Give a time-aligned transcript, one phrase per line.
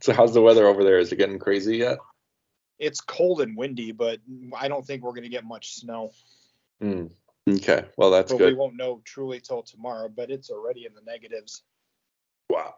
[0.00, 0.98] So how's the weather over there?
[0.98, 1.98] Is it getting crazy yet?
[2.78, 4.20] It's cold and windy, but
[4.56, 6.12] I don't think we're going to get much snow.
[6.82, 7.10] Mm.
[7.48, 8.48] Okay, well that's but good.
[8.48, 10.08] we won't know truly till tomorrow.
[10.08, 11.62] But it's already in the negatives.
[12.48, 12.74] Wow.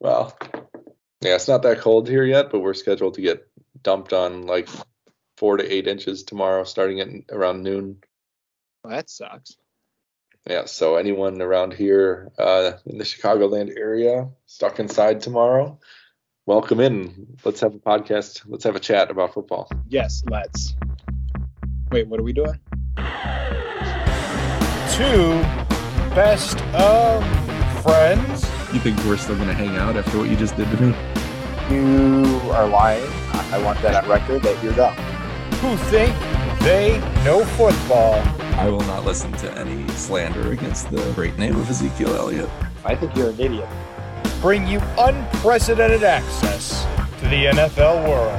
[0.00, 0.36] Well,
[1.20, 3.46] yeah, it's not that cold here yet, but we're scheduled to get
[3.82, 4.68] dumped on like
[5.36, 7.98] four to eight inches tomorrow, starting at around noon.
[8.82, 9.56] Well, that sucks.
[10.48, 15.80] Yeah, so anyone around here uh, in the Chicagoland area stuck inside tomorrow,
[16.46, 17.36] welcome in.
[17.44, 18.42] Let's have a podcast.
[18.46, 19.68] Let's have a chat about football.
[19.88, 20.74] Yes, let's.
[21.90, 22.58] Wait, what are we doing?
[24.92, 25.42] Two
[26.14, 27.22] best of
[27.82, 28.44] friends.
[28.72, 30.94] You think we're still gonna hang out after what you just did to me?
[31.70, 33.06] You are lying.
[33.52, 34.94] I want that on record that you're dumb.
[35.60, 36.16] Who think
[36.60, 38.14] they know football.
[38.58, 42.48] I will not listen to any slander against the great name of Ezekiel Elliott.
[42.84, 43.68] I think you're an idiot.
[44.40, 46.84] Bring you unprecedented access
[47.20, 48.38] to the NFL world.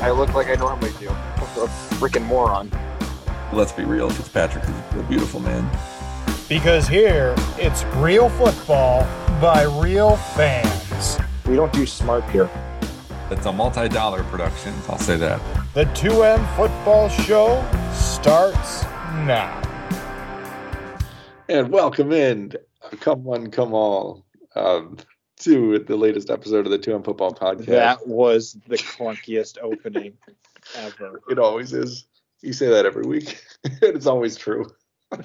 [0.00, 1.08] I look like I normally do.
[1.08, 2.70] I'm a freaking moron.
[3.52, 5.68] Let's be real, Fitzpatrick is a beautiful man.
[6.50, 9.04] Because here, it's real football
[9.40, 11.18] by real fans.
[11.46, 12.50] We don't do smart here.
[13.30, 15.40] It's a multi-dollar production, I'll say that.
[15.72, 18.84] The 2M Football Show starts
[19.24, 19.62] now.
[21.48, 22.52] And welcome in,
[23.00, 24.98] come one, come all, um,
[25.38, 27.66] to the latest episode of the 2M Football Podcast.
[27.66, 30.14] That was the clunkiest opening
[30.76, 31.20] ever.
[31.28, 32.06] It always is.
[32.40, 33.42] You say that every week.
[33.64, 34.70] it's always true.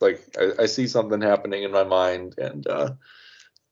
[0.00, 2.92] like I, I, see something happening in my mind and uh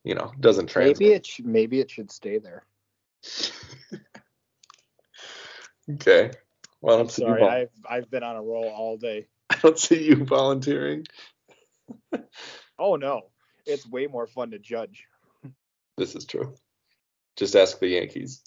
[0.02, 0.98] you know doesn't translate.
[0.98, 2.64] Maybe it sh- maybe it should stay there.
[5.88, 6.32] okay.
[6.80, 9.28] Well, I don't Sorry, vol- I've I've been on a roll all day.
[9.50, 11.06] I don't see you volunteering.
[12.78, 13.31] oh no,
[13.66, 15.06] it's way more fun to judge.
[15.96, 16.54] This is true.
[17.36, 18.42] Just ask the Yankees.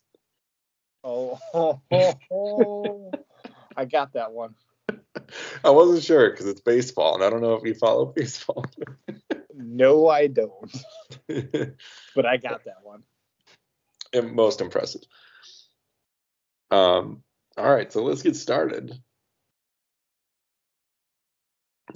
[1.04, 3.12] Oh, oh, oh, oh.
[3.78, 4.56] I got that one.
[5.64, 8.66] I wasn't sure because it's baseball, and I don't know if you follow baseball.
[9.54, 10.76] no, I don't.
[11.28, 13.04] but I got that one.
[14.14, 15.02] And most impressive.
[16.72, 17.22] Um.
[17.58, 19.00] All right, so let's get started.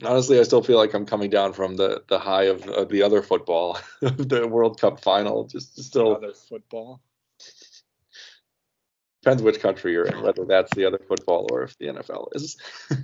[0.04, 3.04] Honestly, I still feel like I'm coming down from the the high of, of the
[3.04, 5.46] other football, the World Cup final.
[5.46, 7.02] Just still other football.
[9.22, 12.56] Depends which country you're in, whether that's the other football or if the NFL is.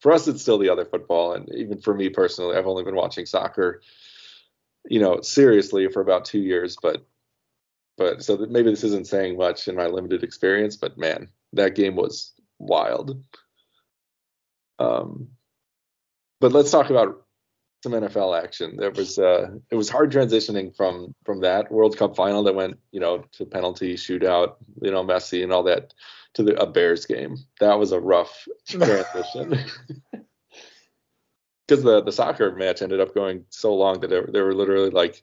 [0.00, 2.94] for us, it's still the other football, and even for me personally, I've only been
[2.94, 3.82] watching soccer,
[4.88, 6.76] you know, seriously for about two years.
[6.80, 7.04] But,
[7.96, 10.76] but so maybe this isn't saying much in my limited experience.
[10.76, 13.20] But man, that game was wild.
[14.80, 15.28] Um,
[16.40, 17.26] but let's talk about
[17.82, 18.76] some NFL action.
[18.76, 22.78] There was uh, it was hard transitioning from from that World Cup final that went
[22.90, 25.94] you know to penalty shootout, you know Messi and all that
[26.34, 27.36] to the a Bears game.
[27.60, 29.50] That was a rough transition
[31.66, 34.90] because the the soccer match ended up going so long that there, there were literally
[34.90, 35.22] like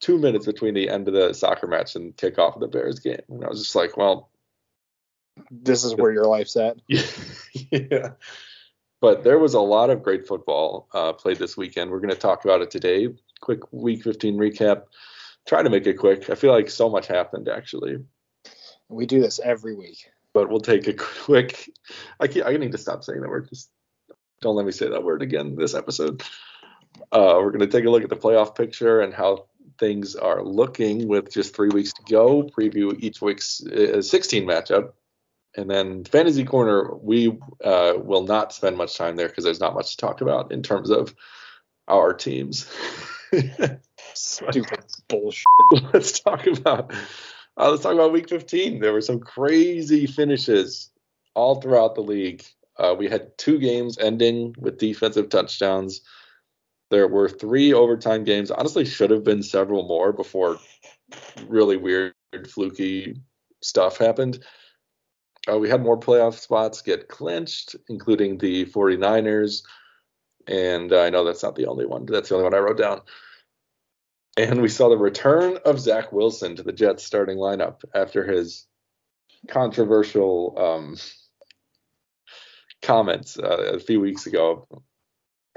[0.00, 3.22] two minutes between the end of the soccer match and kickoff of the Bears game,
[3.28, 4.30] and I was just like, well,
[5.50, 6.78] this is where your life's at.
[6.88, 8.10] yeah
[9.02, 11.90] but there was a lot of great football uh, played this weekend.
[11.90, 13.08] We're going to talk about it today.
[13.40, 14.84] Quick Week 15 recap.
[15.44, 16.30] Try to make it quick.
[16.30, 17.96] I feel like so much happened actually.
[18.88, 20.06] We do this every week.
[20.32, 20.92] But we'll take a
[21.24, 21.68] quick.
[22.20, 23.48] I can't, I need to stop saying that word.
[23.48, 23.70] Just
[24.40, 26.22] don't let me say that word again this episode.
[27.10, 29.46] Uh, we're going to take a look at the playoff picture and how
[29.80, 32.44] things are looking with just three weeks to go.
[32.44, 34.92] Preview each week's uh, 16 matchup
[35.56, 39.74] and then fantasy corner, we uh, will not spend much time there because there's not
[39.74, 41.14] much to talk about in terms of
[41.88, 42.70] our teams.
[44.14, 45.44] Stupid bullshit.
[45.92, 46.92] Let's talk about
[47.56, 48.80] uh, let's talk about week 15.
[48.80, 50.90] There were some crazy finishes
[51.34, 52.44] all throughout the league.
[52.78, 56.00] Uh, we had two games ending with defensive touchdowns.
[56.90, 58.50] There were three overtime games.
[58.50, 60.58] Honestly, should have been several more before
[61.46, 62.14] really weird,
[62.48, 63.16] fluky
[63.62, 64.38] stuff happened.
[65.50, 69.62] Uh, we had more playoff spots get clinched, including the 49ers.
[70.46, 72.06] And uh, I know that's not the only one.
[72.06, 73.00] That's the only one I wrote down.
[74.36, 78.66] And we saw the return of Zach Wilson to the Jets starting lineup after his
[79.48, 80.96] controversial um,
[82.80, 84.66] comments uh, a few weeks ago.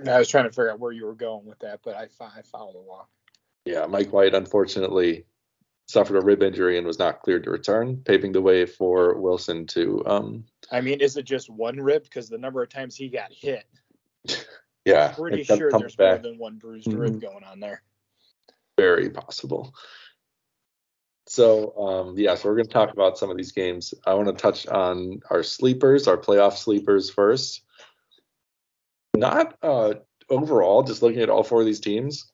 [0.05, 2.41] I was trying to figure out where you were going with that, but I, I
[2.41, 3.05] followed along.
[3.63, 5.25] Yeah, Mike White unfortunately
[5.87, 9.67] suffered a rib injury and was not cleared to return, paving the way for Wilson
[9.67, 10.03] to.
[10.05, 12.03] Um, I mean, is it just one rib?
[12.03, 13.65] Because the number of times he got hit.
[14.85, 16.21] Yeah, pretty sure there's back.
[16.21, 16.99] more than one bruised mm-hmm.
[16.99, 17.81] rib going on there.
[18.77, 19.73] very possible.
[21.27, 23.95] So um, yeah, so we're going to talk about some of these games.
[24.05, 27.63] I want to touch on our sleepers, our playoff sleepers first.
[29.17, 29.95] Not uh,
[30.29, 32.31] overall, just looking at all four of these teams,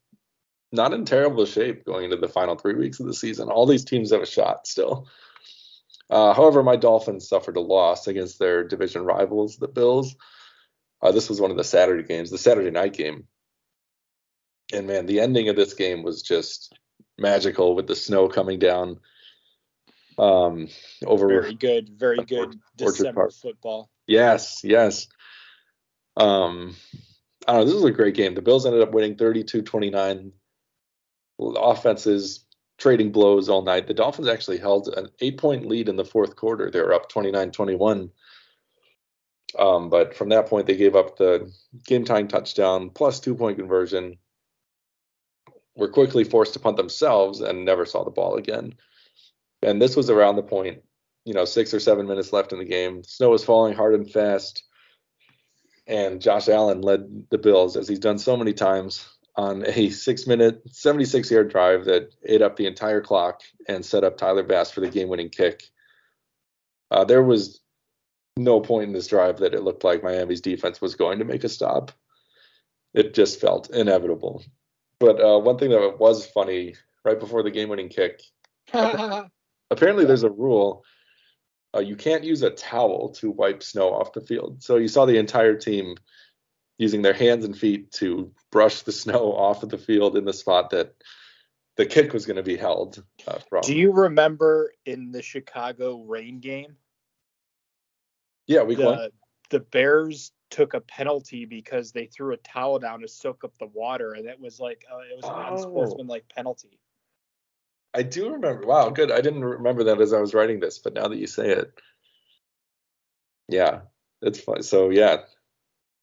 [0.72, 3.50] not in terrible shape going into the final three weeks of the season.
[3.50, 5.08] All these teams have a shot still.
[6.10, 10.16] Uh, however, my Dolphins suffered a loss against their division rivals, the Bills.
[11.02, 13.28] Uh, this was one of the Saturday games, the Saturday night game.
[14.74, 16.74] And man, the ending of this game was just
[17.18, 19.00] magical with the snow coming down
[20.18, 20.68] um,
[21.06, 21.28] over.
[21.28, 23.34] Very good, very good December Park.
[23.34, 23.90] football.
[24.08, 25.08] Yes, yes.
[26.18, 26.76] Um,
[27.48, 27.66] I don't know.
[27.66, 28.36] This was a great game.
[28.36, 30.32] The Bills ended up winning 32-29.
[31.42, 32.46] Offenses
[32.78, 33.88] trading blows all night.
[33.88, 36.70] The Dolphins actually held an eight-point lead in the fourth quarter.
[36.72, 38.10] They were up 29-21.
[39.58, 41.52] Um, but from that point, they gave up the
[41.86, 44.18] game-tying touchdown plus two-point conversion.
[45.76, 48.76] Were quickly forced to punt themselves and never saw the ball again.
[49.62, 50.82] And this was around the point,
[51.24, 53.04] you know, six or seven minutes left in the game.
[53.04, 54.64] Snow was falling hard and fast
[55.88, 59.06] and Josh Allen led the Bills as he's done so many times
[59.36, 64.04] on a six minute, 76 yard drive that ate up the entire clock and set
[64.04, 65.64] up Tyler Bass for the game winning kick.
[66.90, 67.62] Uh, there was
[68.38, 71.44] no point in this drive that it looked like Miami's defense was going to make
[71.44, 71.92] a stop.
[72.94, 74.44] It just felt inevitable.
[75.00, 76.76] But uh, one thing that was funny
[77.06, 78.22] right before the game winning kick,
[78.74, 80.84] apparently there's a rule
[81.74, 84.62] uh, you can't use a towel to wipe snow off the field.
[84.62, 85.96] So you saw the entire team
[86.82, 90.34] using their hands and feet to brush the snow off of the field in the
[90.34, 90.96] spot that
[91.78, 93.62] the kick was going to be held uh, from.
[93.62, 96.76] Do you remember in the Chicago rain game,
[98.48, 98.78] yeah, one.
[98.78, 99.12] the,
[99.52, 103.68] the Bears took a penalty because they threw a towel down to soak up the
[103.68, 105.54] water, and it was like uh, it was an Oh.
[105.54, 106.80] unsportsmanlike penalty.
[107.94, 108.66] I do remember.
[108.66, 109.12] Wow, good.
[109.12, 111.72] I didn't remember that as I was writing this, but now that you say it,
[113.48, 113.82] yeah,
[114.22, 114.64] it's fun.
[114.64, 115.18] So yeah,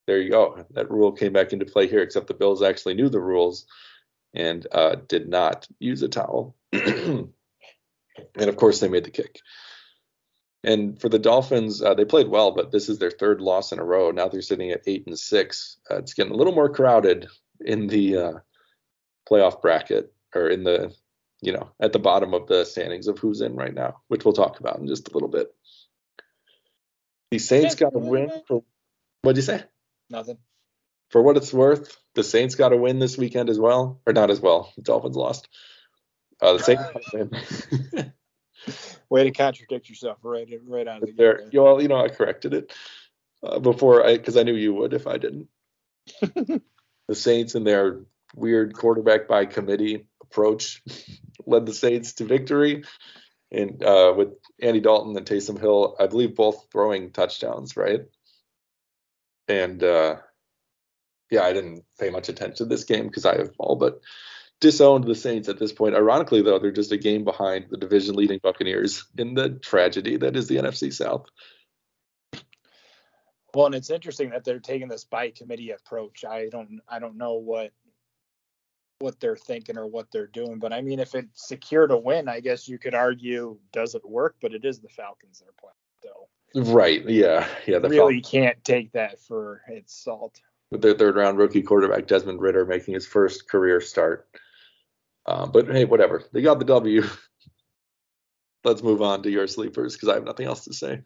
[0.08, 0.64] there you go.
[0.70, 3.66] That rule came back into play here, except the Bills actually knew the rules
[4.32, 6.56] and uh, did not use a towel.
[6.72, 7.28] and
[8.38, 9.40] of course, they made the kick.
[10.64, 13.78] And for the Dolphins, uh, they played well, but this is their third loss in
[13.78, 14.10] a row.
[14.10, 15.76] Now they're sitting at eight and six.
[15.90, 17.28] Uh, it's getting a little more crowded
[17.60, 18.32] in the uh,
[19.30, 20.94] playoff bracket or in the
[21.42, 24.32] you know, at the bottom of the standings of who's in right now, which we'll
[24.32, 25.54] talk about in just a little bit.
[27.30, 28.64] The Saints got a win for
[29.22, 29.62] what'd you say?
[30.10, 30.38] Nothing.
[31.10, 34.30] For what it's worth, the Saints got a win this weekend as well, or not
[34.30, 34.72] as well.
[34.76, 35.48] The Dolphins lost.
[36.40, 38.12] Uh, the Saints got a win.
[39.08, 41.48] Way to contradict yourself right right out of the there, gate.
[41.52, 42.72] you well, you know, I corrected it
[43.42, 45.48] uh, before I because I knew you would if I didn't.
[46.20, 48.00] the Saints and their
[48.34, 50.82] weird quarterback by committee approach
[51.46, 52.84] led the Saints to victory,
[53.50, 58.02] and uh, with Andy Dalton and Taysom Hill, I believe both throwing touchdowns, right?
[59.48, 60.16] And uh,
[61.30, 64.00] yeah, I didn't pay much attention to this game because I have all but
[64.60, 65.94] disowned the Saints at this point.
[65.94, 70.36] Ironically, though, they're just a game behind the division leading Buccaneers in the tragedy that
[70.36, 71.26] is the NFC South.
[73.54, 76.24] Well, and it's interesting that they're taking this by committee approach.
[76.24, 77.72] I don't I don't know what
[79.00, 82.28] what they're thinking or what they're doing, but I mean if it's secured a win,
[82.28, 85.74] I guess you could argue does it work, but it is the Falcons they're playing.
[86.02, 87.06] So Right.
[87.08, 87.46] Yeah.
[87.66, 87.78] Yeah.
[87.78, 90.40] The really can't take that for its salt.
[90.70, 94.28] with their third round rookie quarterback Desmond Ridder making his first career start.
[95.26, 96.24] Uh, but hey, whatever.
[96.32, 97.02] They got the W.
[98.64, 101.02] Let's move on to your sleepers because I have nothing else to say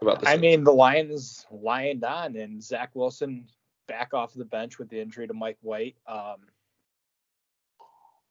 [0.00, 0.28] about this.
[0.28, 3.46] I mean the Lions lioned on and Zach Wilson
[3.88, 5.96] back off the bench with the injury to Mike White.
[6.06, 6.36] Um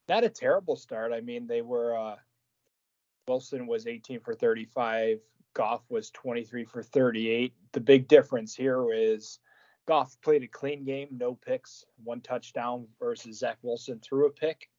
[0.10, 1.14] not a terrible start.
[1.14, 2.16] I mean, they were uh
[3.28, 5.20] Wilson was 18 for 35.
[5.54, 7.54] Goff was 23 for 38.
[7.74, 9.40] The big difference here is
[9.88, 14.70] Goff played a clean game, no picks, one touchdown versus Zach Wilson threw a pick.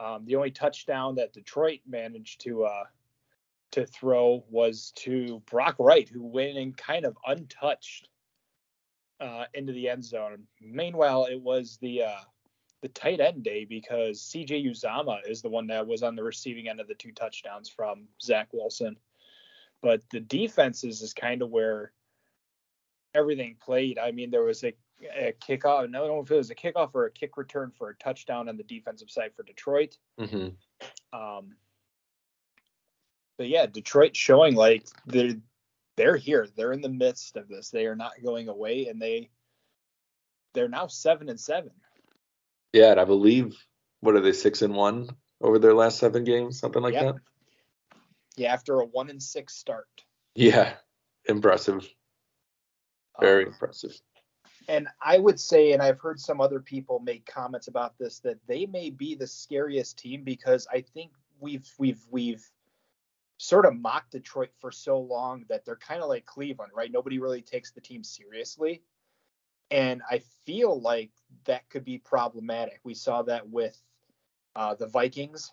[0.00, 2.84] Um, the only touchdown that Detroit managed to uh,
[3.72, 8.08] to throw was to Brock Wright, who went in kind of untouched
[9.20, 10.44] uh, into the end zone.
[10.60, 12.20] Meanwhile, it was the uh,
[12.82, 16.68] the tight end day because CJ Uzomah is the one that was on the receiving
[16.68, 18.96] end of the two touchdowns from Zach Wilson.
[19.82, 21.92] But the defenses is kind of where
[23.14, 23.98] everything played.
[23.98, 24.72] I mean, there was a,
[25.16, 25.78] a kickoff.
[25.78, 28.48] I don't know if it was a kickoff or a kick return for a touchdown
[28.48, 29.96] on the defensive side for Detroit.
[30.18, 30.48] hmm
[31.12, 31.56] Um,
[33.38, 35.34] but yeah, Detroit showing like they're
[35.96, 36.46] they're here.
[36.56, 37.70] They're in the midst of this.
[37.70, 39.30] They are not going away, and they
[40.54, 41.72] they're now seven and seven.
[42.72, 43.56] Yeah, and I believe
[44.00, 45.08] what are they six and one
[45.40, 47.14] over their last seven games, something like Yep.
[47.14, 47.22] that.
[48.36, 49.88] Yeah, after a one and six start.
[50.34, 50.74] Yeah,
[51.26, 51.88] impressive,
[53.20, 54.00] very Um, impressive.
[54.68, 58.38] and I would say, and I've heard some other people make comments about this, that
[58.46, 62.48] they may be the scariest team because I think we've we've we've
[63.38, 66.92] sort of mocked Detroit for so long that they're kind of like Cleveland, right?
[66.92, 68.82] Nobody really takes the team seriously.
[69.70, 71.10] And I feel like
[71.46, 72.80] that could be problematic.
[72.84, 73.76] We saw that with
[74.54, 75.50] uh, the Vikings,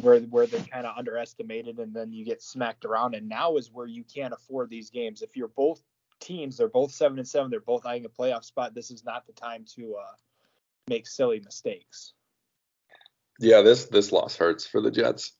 [0.00, 3.14] where where they kind of underestimated, and then you get smacked around.
[3.14, 5.22] And now is where you can't afford these games.
[5.22, 5.80] If you're both
[6.20, 8.74] teams, they're both seven and seven, they're both eyeing a playoff spot.
[8.74, 10.14] This is not the time to uh,
[10.88, 12.12] make silly mistakes.
[13.38, 15.32] Yeah, this this loss hurts for the Jets.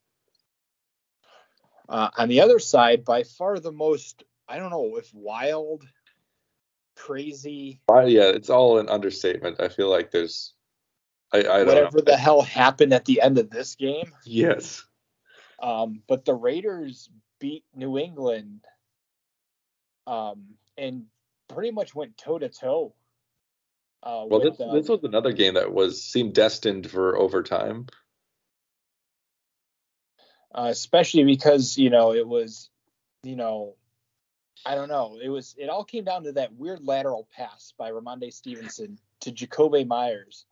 [1.89, 5.87] Uh, on the other side, by far the most, I don't know if wild,
[6.95, 9.61] crazy, Uh, yeah, it's all an understatement.
[9.61, 10.53] I feel like there's,
[11.33, 12.03] I, I don't whatever know.
[12.05, 14.11] the hell happened at the end of this game.
[14.25, 14.85] Yes.
[15.61, 18.65] Um, but the Raiders beat New England
[20.05, 21.05] um, and
[21.47, 22.93] pretty much went toe to toe.
[24.03, 27.87] Uh, Well, with, this, uh, this was another game that was seemed destined for overtime.
[30.53, 32.69] uh, especially because you know it was,
[33.23, 33.75] you know,
[34.65, 37.91] I don't know, it was it all came down to that weird lateral pass by
[37.91, 40.45] Rhamondre Stevenson to Jakobi Meyers,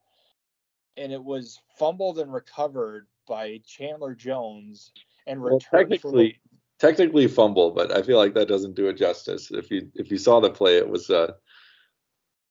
[0.97, 4.91] and it was fumbled and recovered by Chandler Jones
[5.27, 6.39] and Well, technically,
[6.79, 9.51] technically fumble, but I feel like that doesn't do it justice.
[9.51, 11.33] If you if you saw the play, it was uh,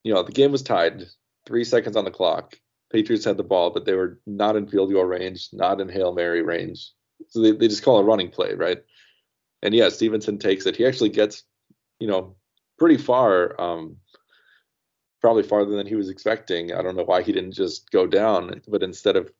[0.05, 1.07] you know, the game was tied,
[1.47, 2.57] three seconds on the clock.
[2.93, 6.13] Patriots had the ball, but they were not in field goal range, not in hail
[6.15, 6.93] mary range.
[7.29, 8.79] So they, they just call a running play, right?
[9.63, 10.77] And yeah, Stevenson takes it.
[10.77, 11.43] He actually gets,
[11.99, 12.37] you know,
[12.79, 13.97] pretty far, um,
[15.25, 16.75] probably farther than he was expecting.
[16.75, 19.33] I don't know why he didn't just go down, but instead of,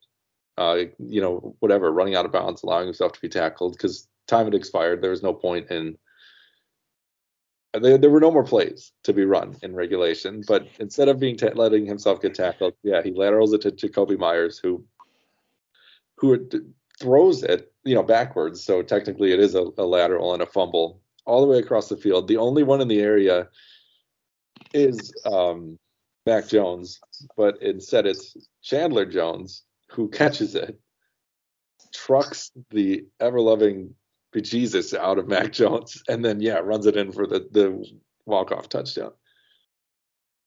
[0.57, 4.47] uh, you know, whatever, running out of bounds, allowing himself to be tackled because time
[4.47, 5.03] had expired.
[5.03, 5.99] There was no point in.
[7.75, 11.37] There, there were no more plays to be run in regulation, but instead of being
[11.37, 14.87] ta- letting himself get tackled, yeah, he laterals it to Jakobi Meyers, who,
[16.17, 16.49] who
[16.99, 18.65] throws it, you know, backwards.
[18.65, 21.99] So technically, it is a, a lateral and a fumble all the way across the
[21.99, 22.27] field.
[22.27, 23.49] The only one in the area
[24.75, 25.79] is um,
[26.27, 27.01] Mac Jones,
[27.37, 30.79] but instead it's Chandler Jones who catches it,
[31.95, 33.95] trucks the ever loving
[34.35, 37.85] bejesus out of Mac Jones, and then yeah, runs it in for the the
[38.27, 39.13] walk off touchdown.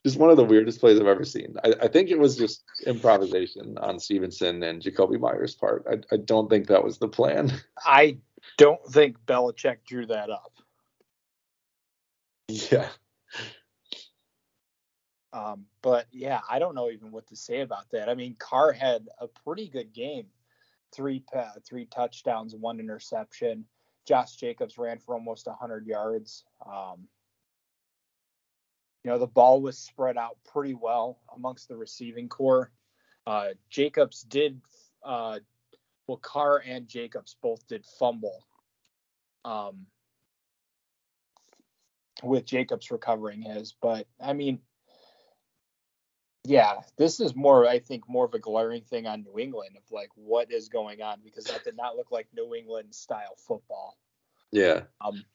[0.05, 1.55] Just one of the weirdest plays I've ever seen.
[1.63, 5.85] I, I think it was just improvisation on Stevenson and Jakobi Meyers' part.
[5.89, 7.51] I, I don't think that was the plan.
[7.85, 8.17] I
[8.57, 10.53] don't think Belichick drew that up.
[12.49, 12.87] Yeah.
[15.33, 18.09] Um, but yeah, I don't know even what to say about that.
[18.09, 20.27] I mean, Carr had a pretty good game,
[20.93, 21.23] three
[21.67, 23.65] three touchdowns, one interception.
[24.05, 26.45] Josh Jacobs ran for almost 100 yards.
[26.65, 27.07] Um,
[29.03, 32.71] you know, the ball was spread out pretty well amongst the receiving corps.
[33.25, 34.61] Uh, Jacobs did,
[35.03, 35.39] uh,
[36.07, 38.45] well, Carr and Jacobs both did fumble.
[39.43, 39.87] Um,
[42.23, 44.59] with Jacobs recovering his, but I mean,
[46.47, 49.83] yeah, this is more, I think, more of a glaring thing on New England of
[49.91, 53.97] like what is going on because that did not look like New England style football.
[54.51, 54.83] Yeah.
[55.01, 55.25] Um,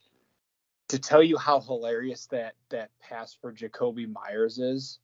[0.88, 5.00] to tell you how hilarious that that pass for Jakobi Meyers is,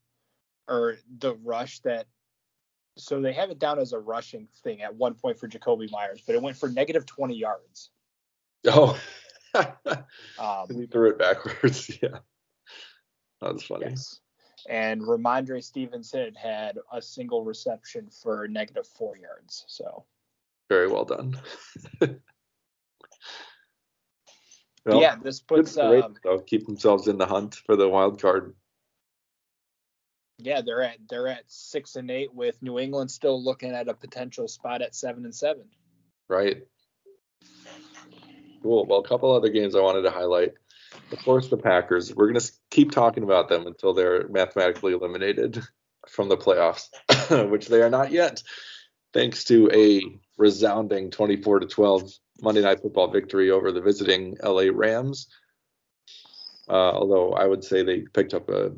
[0.66, 2.06] or the rush that.
[2.96, 6.22] So they have it down as a rushing thing at one point for Jakobi Meyers,
[6.26, 7.90] but it went for negative 20 yards.
[8.66, 8.98] Oh.
[9.54, 11.90] Um, he threw it backwards.
[12.02, 12.18] Yeah.
[13.40, 13.86] That's funny.
[13.90, 14.18] Yes.
[14.68, 19.64] And Rhamondre Stevenson had a single reception for negative four yards.
[19.66, 20.04] So
[20.68, 21.40] Very well done.
[24.86, 26.38] yeah, this puts for the Raiders, um, though.
[26.40, 28.54] Keep themselves in the hunt for the wild card.
[30.38, 33.94] yeah they're at they're at six and eight with New England still looking at a
[33.94, 35.64] potential spot at seven and seven.
[36.28, 36.62] Right.
[38.62, 38.84] Cool.
[38.86, 40.52] Well, a couple other games I wanted to highlight.
[41.12, 42.14] Of course, the Packers.
[42.14, 45.62] We're going to keep talking about them until they're mathematically eliminated
[46.06, 46.88] from the playoffs,
[47.50, 48.42] which they are not yet,
[49.12, 50.02] thanks to a
[50.36, 52.12] resounding 24 to 12
[52.42, 55.28] Monday Night Football victory over the visiting LA Rams.
[56.68, 58.72] Uh, although I would say they picked up a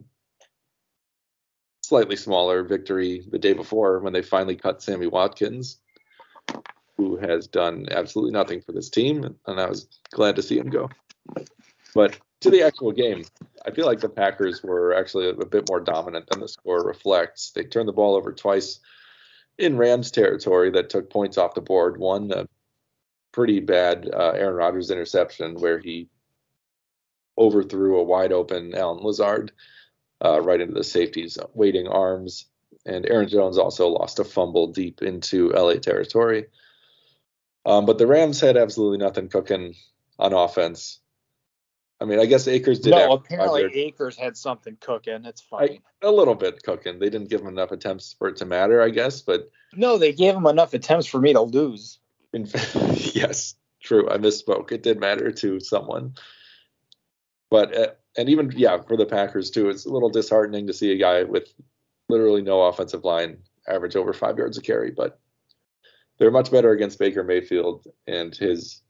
[1.83, 5.81] slightly smaller victory the day before when they finally cut Sammy Watkins
[7.01, 10.69] who has done absolutely nothing for this team, and I was glad to see him
[10.69, 10.91] go.
[11.95, 13.25] But to the actual game,
[13.67, 17.51] I feel like the Packers were actually a, bit more dominant than the score reflects.
[17.51, 18.81] They turned the ball over twice
[19.59, 21.99] in Rams territory that took points off the board.
[21.99, 22.47] One a
[23.33, 26.09] pretty bad uh, Aaron Rodgers interception where he
[27.37, 29.53] overthrew a wide open Allen Lazard
[30.25, 32.47] uh, right into the safety's waiting arms.
[32.87, 36.47] And Aaron Jones also lost a fumble deep into LA territory.
[37.67, 39.75] Um, but the Rams had absolutely nothing cooking
[40.19, 41.01] on offense.
[42.01, 42.91] I mean, I guess Akers did.
[42.91, 45.27] No, apparently Akers had something cooking.
[45.27, 45.81] It's fine.
[46.03, 46.99] I, a little bit cooking.
[46.99, 49.21] They didn't give him enough attempts for it to matter, I guess.
[49.21, 51.99] But no, they gave him enough attempts for me to lose.
[52.33, 52.49] In,
[52.95, 54.11] yes, true.
[54.11, 54.73] I misspoke.
[54.73, 56.15] It did matter to someone.
[57.51, 60.93] But uh, and even yeah, for the Packers too, it's a little disheartening to see
[60.93, 61.53] a guy with
[62.09, 63.39] literally no offensive line
[63.69, 64.91] average over five yards a carry.
[64.91, 65.21] But
[66.19, 68.81] they're much better against Baker Mayfield and his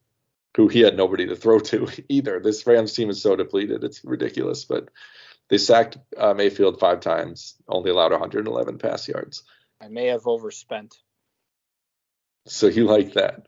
[0.57, 2.41] who he had nobody to throw to either.
[2.41, 4.65] This Rams team is so depleted, it's ridiculous.
[4.65, 4.89] But
[5.49, 9.43] they sacked uh, Mayfield five times, only allowed 111 pass yards.
[9.81, 10.97] I may have overspent.
[12.47, 13.47] So you like that.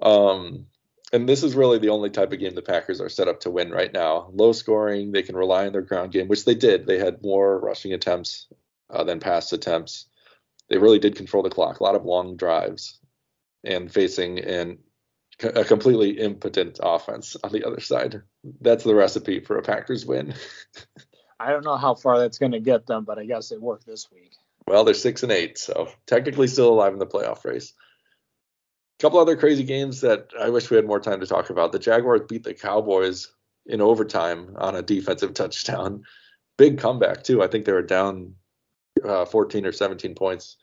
[0.00, 0.66] Um,
[1.12, 3.50] and this is really the only type of game the Packers are set up to
[3.50, 4.28] win right now.
[4.32, 6.86] Low scoring, they can rely on their ground game, which they did.
[6.86, 8.48] They had more rushing attempts
[8.90, 10.06] uh, than pass attempts.
[10.68, 12.98] They really did control the clock, a lot of long drives,
[13.62, 14.78] and facing an
[15.42, 18.22] a completely impotent offense on the other side.
[18.60, 20.34] That's the recipe for a Packers win.
[21.40, 23.86] I don't know how far that's going to get them, but I guess it worked
[23.86, 24.32] this week.
[24.66, 27.74] Well, they're six and eight, so technically still alive in the playoff race.
[28.98, 31.72] A couple other crazy games that I wish we had more time to talk about.
[31.72, 33.30] The Jaguars beat the Cowboys
[33.66, 36.04] in overtime on a defensive touchdown.
[36.56, 37.42] Big comeback too.
[37.42, 38.34] I think they were down
[39.04, 40.56] uh, 14 or 17 points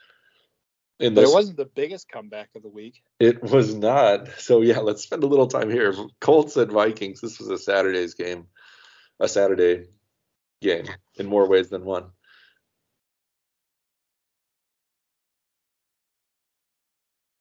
[1.00, 3.04] in this, but it wasn't the biggest comeback of the week.
[3.20, 4.28] It was not.
[4.38, 5.94] So yeah, let's spend a little time here.
[6.20, 7.22] Colts and Vikings.
[7.22, 8.48] This was a Saturday's game,
[9.20, 9.88] a Saturday
[10.62, 10.86] game
[11.16, 12.06] in more ways than one.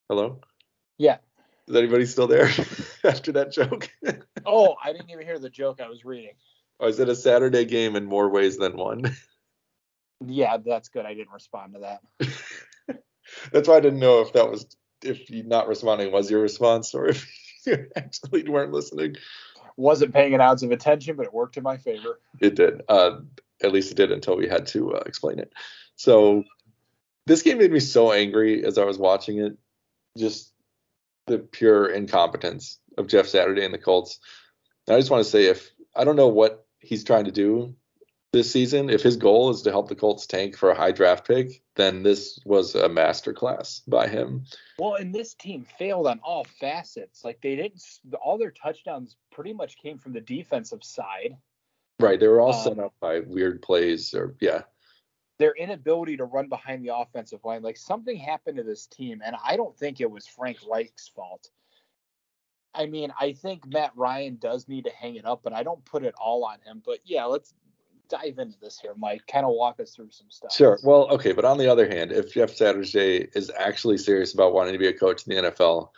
[0.08, 0.40] Hello.
[0.98, 1.18] Yeah.
[1.68, 2.50] Is anybody still there
[3.04, 3.88] after that joke?
[4.46, 5.80] oh, I didn't even hear the joke.
[5.80, 6.34] I was reading.
[6.80, 9.04] Oh, is it a Saturday game in more ways than one?
[10.24, 11.04] Yeah, that's good.
[11.04, 13.02] I didn't respond to that.
[13.52, 14.66] That's why I didn't know if that was
[15.02, 17.26] if you not responding was your response or if
[17.66, 19.16] you actually weren't listening.
[19.76, 22.20] Wasn't paying an ounce of attention, but it worked in my favor.
[22.40, 22.82] It did.
[22.88, 23.20] Uh,
[23.62, 25.52] at least it did until we had to uh, explain it.
[25.96, 26.44] So
[27.26, 29.56] this game made me so angry as I was watching it.
[30.18, 30.52] Just
[31.26, 34.18] the pure incompetence of Jeff Saturday and the Colts.
[34.86, 37.74] And I just want to say if I don't know what he's trying to do
[38.32, 41.26] this season, if his goal is to help the Colts tank for a high draft
[41.26, 44.44] pick, then this was a masterclass by him.
[44.78, 47.24] Well, and this team failed on all facets.
[47.24, 47.82] Like they didn't,
[48.22, 51.36] all their touchdowns pretty much came from the defensive side.
[52.00, 52.18] Right.
[52.18, 54.62] They were all um, set up by weird plays or, yeah.
[55.38, 59.34] Their inability to run behind the offensive line, like something happened to this team, and
[59.44, 61.50] I don't think it was Frank Reich's fault.
[62.74, 65.84] I mean, I think Matt Ryan does need to hang it up, but I don't
[65.84, 66.80] put it all on him.
[66.84, 67.54] But yeah, let's
[68.12, 69.26] dive into this here, Mike.
[69.26, 70.52] Kind of walk us through some stuff.
[70.52, 70.78] Sure.
[70.84, 74.74] Well, okay, but on the other hand, if Jeff Saturday is actually serious about wanting
[74.74, 75.88] to be a coach in the NFL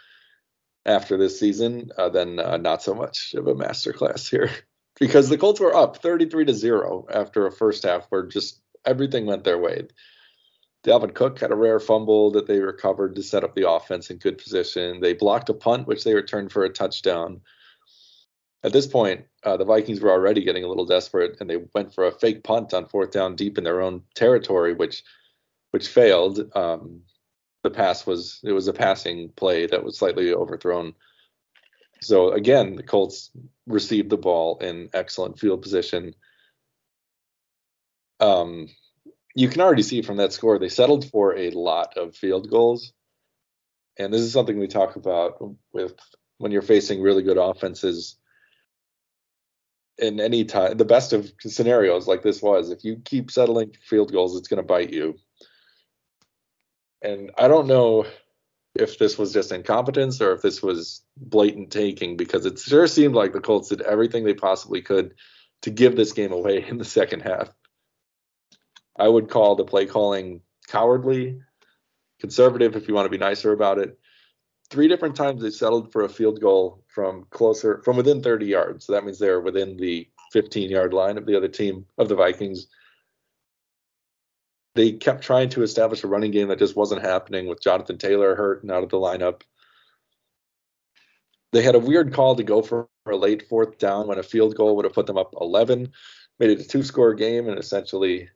[0.86, 4.50] after this season, uh, then uh, not so much of a masterclass here,
[5.00, 9.26] because the Colts were up 33 to zero after a first half where just everything
[9.26, 9.88] went their way.
[10.84, 14.18] Dalvin Cook had a rare fumble that they recovered to set up the offense in
[14.18, 15.00] good position.
[15.00, 17.40] They blocked a punt, which they returned for a touchdown
[18.64, 21.94] at this point, uh, the Vikings were already getting a little desperate, and they went
[21.94, 25.04] for a fake punt on fourth down deep in their own territory, which
[25.70, 26.50] which failed.
[26.56, 27.02] Um,
[27.62, 30.94] the pass was it was a passing play that was slightly overthrown.
[32.00, 33.30] So again, the Colts
[33.66, 36.14] received the ball in excellent field position.
[38.20, 38.68] Um,
[39.34, 42.94] you can already see from that score they settled for a lot of field goals,
[43.98, 45.42] and this is something we talk about
[45.74, 45.94] with
[46.38, 48.16] when you're facing really good offenses
[49.98, 54.12] in any time, the best of scenarios like this was, if you keep settling field
[54.12, 55.16] goals, it's going to bite you.
[57.02, 58.06] And I don't know
[58.74, 63.14] if this was just incompetence or if this was blatant taking because it sure seemed
[63.14, 65.14] like the Colts did everything they possibly could
[65.62, 67.48] to give this game away in the second half.
[68.96, 71.40] I would call the play calling cowardly,
[72.20, 73.98] conservative if you want to be nicer about it,
[74.70, 78.86] three different times they settled for a field goal from closer from within 30 yards.
[78.86, 82.16] So that means they're within the 15 yard line of the other team of the
[82.16, 82.66] Vikings.
[84.74, 88.34] They kept trying to establish a running game that just wasn't happening with Jonathan Taylor
[88.34, 89.42] hurt and out of the lineup.
[91.52, 94.56] They had a weird call to go for a late fourth down when a field
[94.56, 95.92] goal would have put them up 11,
[96.40, 98.28] made it a two score game, and essentially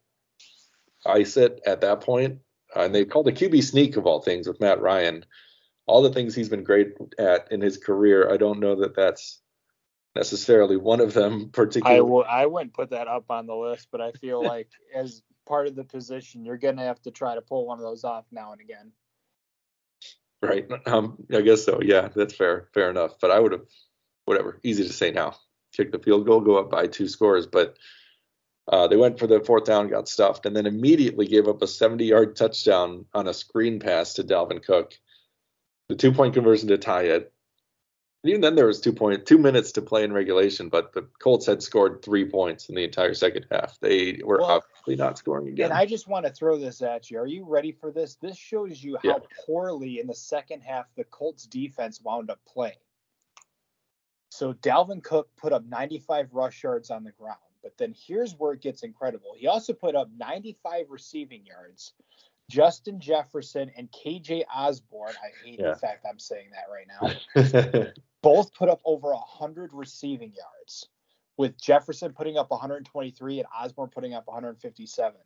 [1.04, 2.38] ice it at that point.
[2.76, 5.24] Uh, and they called a QB sneak of all things with Matt Ryan.
[5.88, 9.40] All the things he's been great at in his career, I don't know that that's
[10.14, 12.26] necessarily one of them particularly.
[12.28, 15.74] I wouldn't put that up on the list, but I feel like as part of
[15.74, 18.60] the position, you're gonna have to try to pull one of those off now and
[18.60, 18.92] again.
[20.40, 20.68] Right.
[20.86, 21.80] Um, I guess so.
[21.82, 22.68] Yeah, that's fair.
[22.72, 23.18] Fair enough.
[23.20, 23.66] But I would have,
[24.24, 24.60] whatever.
[24.62, 25.34] Easy to say now.
[25.72, 27.46] Kick the field goal, go up by two scores.
[27.46, 27.76] But
[28.68, 31.66] uh, they went for the fourth down, got stuffed, and then immediately gave up a
[31.66, 34.94] 70-yard touchdown on a screen pass to Dalvin Cook.
[35.88, 37.32] The two-point conversion to tie it.
[38.24, 41.08] And even then, there was two point two minutes to play in regulation, but the
[41.20, 43.78] Colts had scored three points in the entire second half.
[43.80, 45.66] They were well, obviously not scoring again.
[45.66, 47.18] And I just want to throw this at you.
[47.20, 48.16] Are you ready for this?
[48.16, 49.18] This shows you how yeah.
[49.46, 52.74] poorly in the second half the Colts defense wound up playing.
[54.30, 58.52] So Dalvin Cook put up 95 rush yards on the ground, but then here's where
[58.52, 59.34] it gets incredible.
[59.36, 61.94] He also put up 95 receiving yards.
[62.50, 65.12] Justin Jefferson and KJ Osborn.
[65.22, 65.70] I hate yeah.
[65.70, 66.86] the fact I'm saying that right
[67.76, 67.92] now.
[68.22, 70.88] both put up over 100 receiving yards,
[71.36, 75.20] with Jefferson putting up 123 and Osborn putting up 157.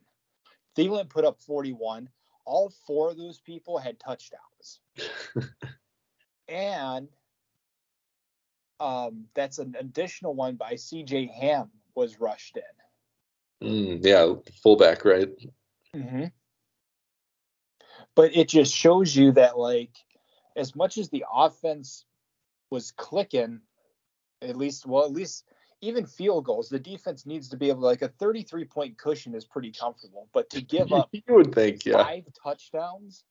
[0.76, 2.08] Thielen put up 41.
[2.44, 4.80] All four of those people had touchdowns.
[6.48, 7.08] and
[8.80, 13.68] um, that's an additional one by CJ Ham was rushed in.
[13.68, 15.28] Mm, yeah, fullback, right?
[15.94, 16.24] Mm-hmm.
[18.14, 19.96] But it just shows you that, like,
[20.56, 22.04] as much as the offense
[22.70, 23.60] was clicking,
[24.40, 25.44] at least well, at least
[25.80, 29.34] even field goals, the defense needs to be able to like a 33 point cushion
[29.34, 30.28] is pretty comfortable.
[30.32, 32.04] But to give up you would think, yeah.
[32.04, 33.24] five touchdowns.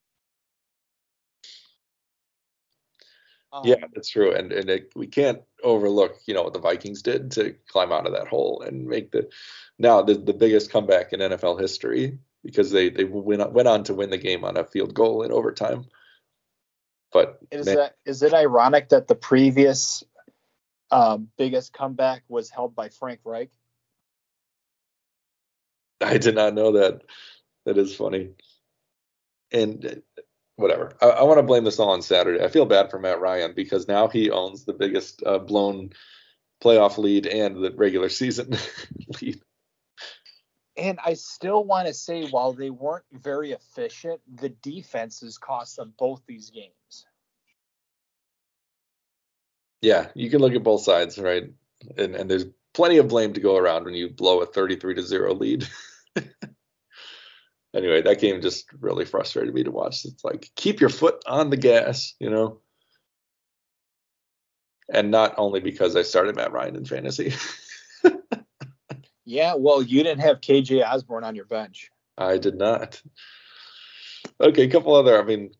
[3.54, 7.02] Um, yeah, that's true, and and it, we can't overlook, you know, what the Vikings
[7.02, 9.28] did to climb out of that hole and make the
[9.78, 13.94] now the, the biggest comeback in NFL history because they they went went on to
[13.94, 15.86] win the game on a field goal in overtime.
[17.12, 20.02] But is man, that is it ironic that the previous
[20.90, 23.50] um, biggest comeback was held by Frank Reich?
[26.00, 27.02] I did not know that.
[27.64, 28.30] That is funny.
[29.52, 30.22] And uh,
[30.56, 30.96] whatever.
[31.00, 32.42] I, I want to blame this all on Saturday.
[32.42, 35.90] I feel bad for Matt Ryan because now he owns the biggest uh, blown
[36.62, 38.56] playoff lead and the regular season
[39.20, 39.40] lead.
[40.76, 45.92] And I still want to say, while they weren't very efficient, the defenses cost them
[45.98, 47.06] both these games.
[49.82, 51.50] Yeah, you can look at both sides, right?
[51.98, 55.02] And and there's plenty of blame to go around when you blow a 33 to
[55.02, 55.68] zero lead.
[57.74, 60.04] anyway, that game just really frustrated me to watch.
[60.04, 62.60] It's like keep your foot on the gas, you know.
[64.92, 67.34] And not only because I started Matt Ryan in fantasy.
[69.32, 71.90] Yeah, well, you didn't have KJ Osborn on your bench.
[72.18, 73.00] I did not.
[74.38, 75.18] Okay, a couple other.
[75.18, 75.52] I mean,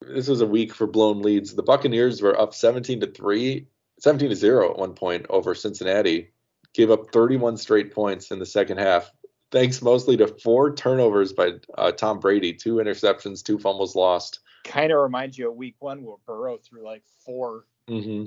[0.00, 1.56] this was a week for blown leads.
[1.56, 3.66] The Buccaneers were up 17 to 3,
[3.98, 6.30] 17 to 0 at one point over Cincinnati.
[6.72, 9.10] Gave up 31 straight points in the second half,
[9.50, 14.38] thanks mostly to four turnovers by uh, Tom Brady, two interceptions, two fumbles lost.
[14.64, 18.26] Kind of reminds you of week one where Burrow threw like 4 mm-hmm.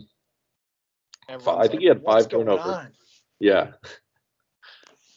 [1.30, 2.88] I think like, he had five turnovers.
[3.40, 3.72] Yeah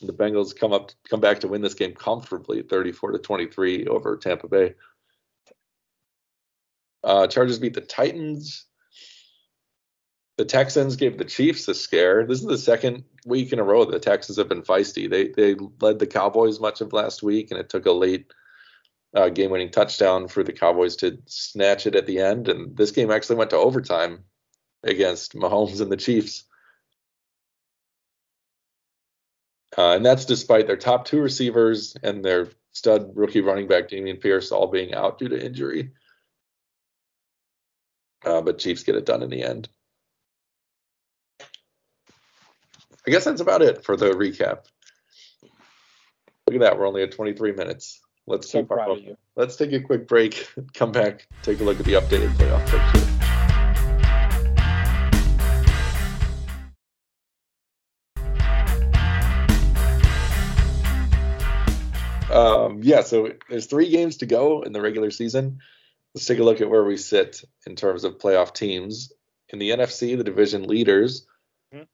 [0.07, 4.17] the Bengals come up come back to win this game comfortably 34 to 23 over
[4.17, 4.75] Tampa Bay.
[7.03, 8.67] Uh, Chargers beat the Titans.
[10.37, 12.27] The Texans gave the Chiefs a scare.
[12.27, 15.09] This is the second week in a row the Texans have been feisty.
[15.09, 18.33] They they led the Cowboys much of last week, and it took a late
[19.15, 22.49] uh, game-winning touchdown for the Cowboys to snatch it at the end.
[22.49, 24.25] And this game actually went to overtime
[24.83, 26.45] against Mahomes and the Chiefs.
[29.77, 34.21] Uh, and that's despite their top two receivers and their stud rookie running back Dameon
[34.21, 35.91] Pierce all being out due to injury.
[38.25, 39.69] Uh, but Chiefs get it done in the end.
[43.07, 44.65] I guess that's about it for the recap.
[46.47, 48.01] Look at that, we're only at 23 minutes.
[48.27, 48.97] Let's so keep our,
[49.37, 53.04] Let's take a quick break, come back, take a look at the updated playoff picture.
[62.35, 65.61] Um, yeah, so there's three games to go in the regular season.
[66.15, 69.13] Let's take a look at where we sit in terms of playoff teams.
[69.51, 71.27] In the NFC, the division leaders,
[71.73, 71.85] mm-hmm.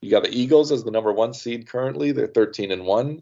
[0.00, 2.12] you got the Eagles as the number one seed currently.
[2.12, 3.20] They're 13 and one.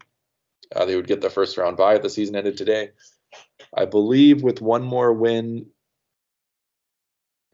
[0.75, 2.91] Uh, they would get the first round bye if the season ended today.
[3.75, 5.67] I believe with one more win.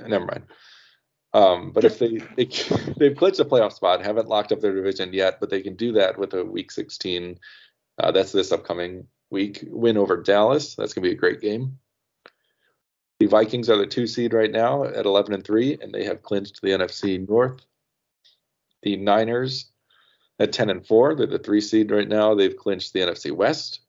[0.00, 0.44] Never mind.
[1.32, 2.44] Um, but if they, they
[2.96, 5.92] they've clinched a playoff spot, haven't locked up their division yet, but they can do
[5.92, 7.38] that with a Week 16.
[7.98, 10.75] Uh, that's this upcoming week win over Dallas.
[10.77, 11.79] That's gonna be a great game.
[13.20, 16.23] The Vikings are the two seed right now at 11 and three, and they have
[16.23, 17.61] clinched the NFC North.
[18.83, 19.70] The Niners
[20.38, 22.35] at 10 and four, they're the three seed right now.
[22.35, 23.81] They've clinched the NFC West.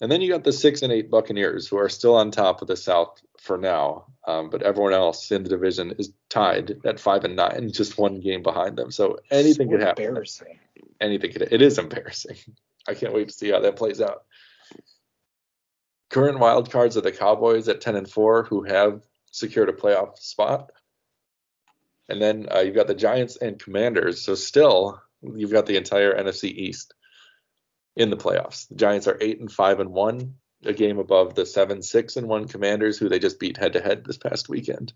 [0.00, 2.68] And then you got the six and eight Buccaneers, who are still on top of
[2.68, 7.24] the South for now, um, but everyone else in the division is tied at five
[7.24, 8.90] and nine, just one game behind them.
[8.90, 10.04] So anything So could happen.
[10.04, 10.58] Embarrassing.
[11.00, 11.42] Anything could.
[11.42, 12.36] It is embarrassing.
[12.88, 14.24] I can't wait to see how that plays out.
[16.14, 20.16] Current wild cards are the Cowboys at ten and four, who have secured a playoff
[20.16, 20.70] spot.
[22.08, 24.22] And then uh, you've got the Giants and Commanders.
[24.22, 26.94] So still, you've got the entire NFC East
[27.96, 28.68] in the playoffs.
[28.68, 32.28] The Giants are eight and five and one, a game above the seven six and
[32.28, 34.92] one Commanders, who they just beat head to head this past weekend.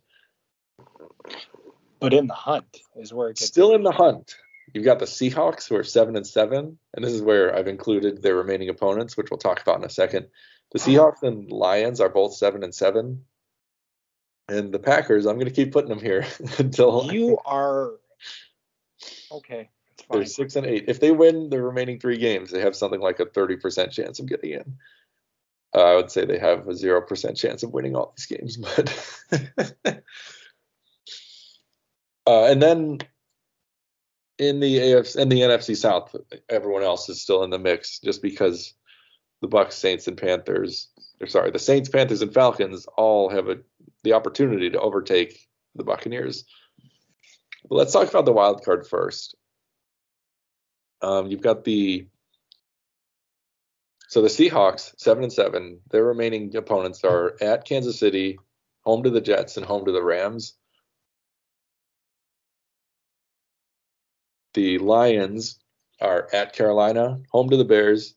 [1.98, 4.36] But in the hunt is where it gets Still in the hunt.
[4.72, 8.22] You've got the Seahawks, who are seven and seven, and this is where I've included
[8.22, 10.28] their remaining opponents, which we'll talk about in a second.
[10.72, 13.24] The Seahawks and Lions are both seven and seven,
[14.48, 15.26] and the Packers.
[15.26, 16.26] I'm going to keep putting them here
[16.58, 17.92] until You are
[19.32, 19.70] okay.
[19.92, 20.18] It's fine.
[20.18, 20.84] they're six and eight.
[20.88, 24.26] If they win the remaining three games, they have something like a 30% chance of
[24.26, 24.76] getting in.
[25.74, 28.56] Uh, I would say they have a zero percent chance of winning all these games,
[29.86, 30.02] but
[32.26, 32.98] uh, and then
[34.38, 36.14] in the AFC and the NFC South,
[36.48, 38.72] everyone else is still in the mix just because
[39.40, 40.88] the Bucks, Saints, and Panthers,
[41.20, 43.58] or sorry, the Saints, Panthers, and Falcons all have a
[44.04, 46.44] the opportunity to overtake the Buccaneers.
[47.68, 49.36] But let's talk about the wild card first.
[51.02, 52.06] Um, you've got the
[54.08, 55.80] so the Seahawks, seven and seven.
[55.90, 58.38] Their remaining opponents are at Kansas City,
[58.80, 60.54] home to the Jets, and home to the Rams.
[64.54, 65.58] The Lions
[66.00, 68.14] are at Carolina, home to the Bears,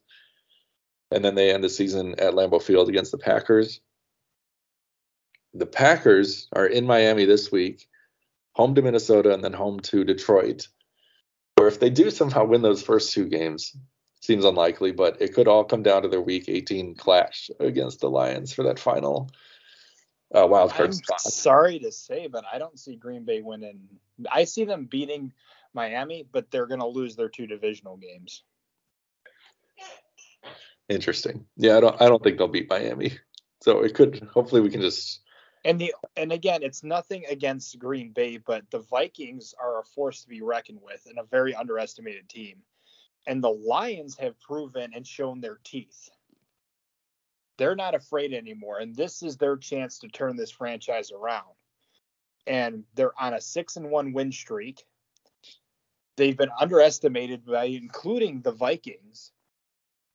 [1.12, 3.82] and then they end the season at Lambeau Field against the Packers.
[5.54, 7.88] The Packers are in Miami this week,
[8.54, 10.68] home to Minnesota, and then home to Detroit.
[11.58, 13.76] Or if they do somehow win those first two games,
[14.22, 18.10] seems unlikely, but it could all come down to their Week 18 clash against the
[18.10, 19.30] Lions for that final
[20.34, 21.22] uh, wild card I'm spot.
[21.22, 23.82] sorry to say, but I don't see Green Bay winning.
[24.32, 25.34] I see them beating
[25.74, 28.44] Miami, but they're going to lose their two divisional games.
[30.92, 31.46] Interesting.
[31.56, 32.02] Yeah, I don't.
[32.02, 33.18] I don't think they'll beat Miami.
[33.62, 34.28] So it could.
[34.34, 35.22] Hopefully, we can just.
[35.64, 40.22] And the and again, it's nothing against Green Bay, but the Vikings are a force
[40.24, 42.58] to be reckoned with and a very underestimated team.
[43.26, 46.10] And the Lions have proven and shown their teeth.
[47.58, 51.54] They're not afraid anymore, and this is their chance to turn this franchise around.
[52.48, 54.84] And they're on a six and one win streak.
[56.18, 59.32] They've been underestimated by including the Vikings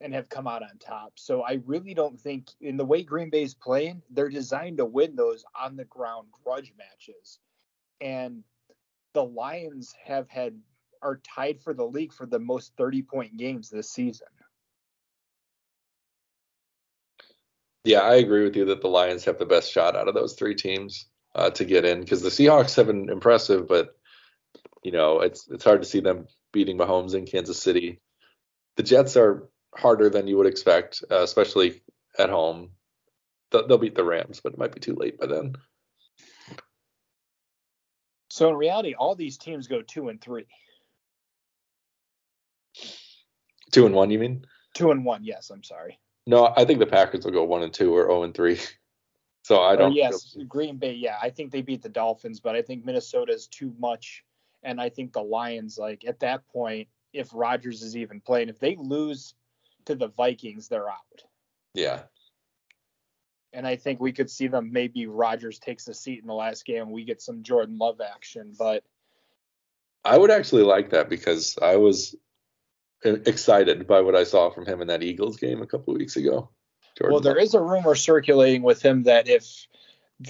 [0.00, 1.12] and have come out on top.
[1.16, 5.16] So I really don't think in the way Green Bay's playing, they're designed to win
[5.16, 7.38] those on the ground grudge matches.
[8.00, 8.44] And
[9.14, 10.54] the Lions have had
[11.02, 14.26] are tied for the league for the most 30 point games this season.
[17.85, 20.35] Yeah, I agree with you that the Lions have the best shot out of those
[20.35, 21.06] three teams
[21.37, 23.96] uh, to get in because the Seahawks have been impressive, but
[24.82, 28.00] you know it's it's hard to see them beating Mahomes in Kansas City.
[28.76, 31.83] The Jets are harder than you would expect, uh, especially
[32.18, 32.70] at home.
[33.52, 35.55] Th- They'll beat the Rams, but it might be too late by then.
[38.29, 40.46] So in reality, all these teams go two and three.
[43.70, 44.44] Two and one, you mean?
[44.74, 45.98] Two and one, yes, I'm sorry.
[46.26, 48.61] No, I think the Packers will go one and two or zero and three.
[49.42, 49.92] So I don't.
[49.92, 51.18] yes, Green Bay, yeah.
[51.22, 54.24] I think they beat the Dolphins, but I think Minnesota is too much.
[54.64, 58.59] And I think the Lions, like at that point, if Rodgers is even playing, if
[58.59, 59.35] they lose
[59.87, 61.25] to the Vikings, they're out.
[61.75, 62.03] Yeah,
[63.53, 66.64] And I think we could see them maybe Rodgers takes a seat in the last
[66.64, 68.55] game and we get some Jordan Love action.
[68.59, 68.83] But
[70.05, 72.14] I would actually like that because I was
[73.05, 76.49] excited by what I saw from him in that Eagles game a couple weeks ago.
[76.96, 77.42] Jordan well, there Love.
[77.42, 79.66] is a rumor circulating with him that if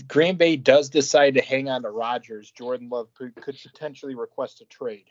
[0.09, 4.61] Green Bay does decide to hang on to Rodgers, Jordan Love could, could potentially request
[4.61, 5.07] a trade.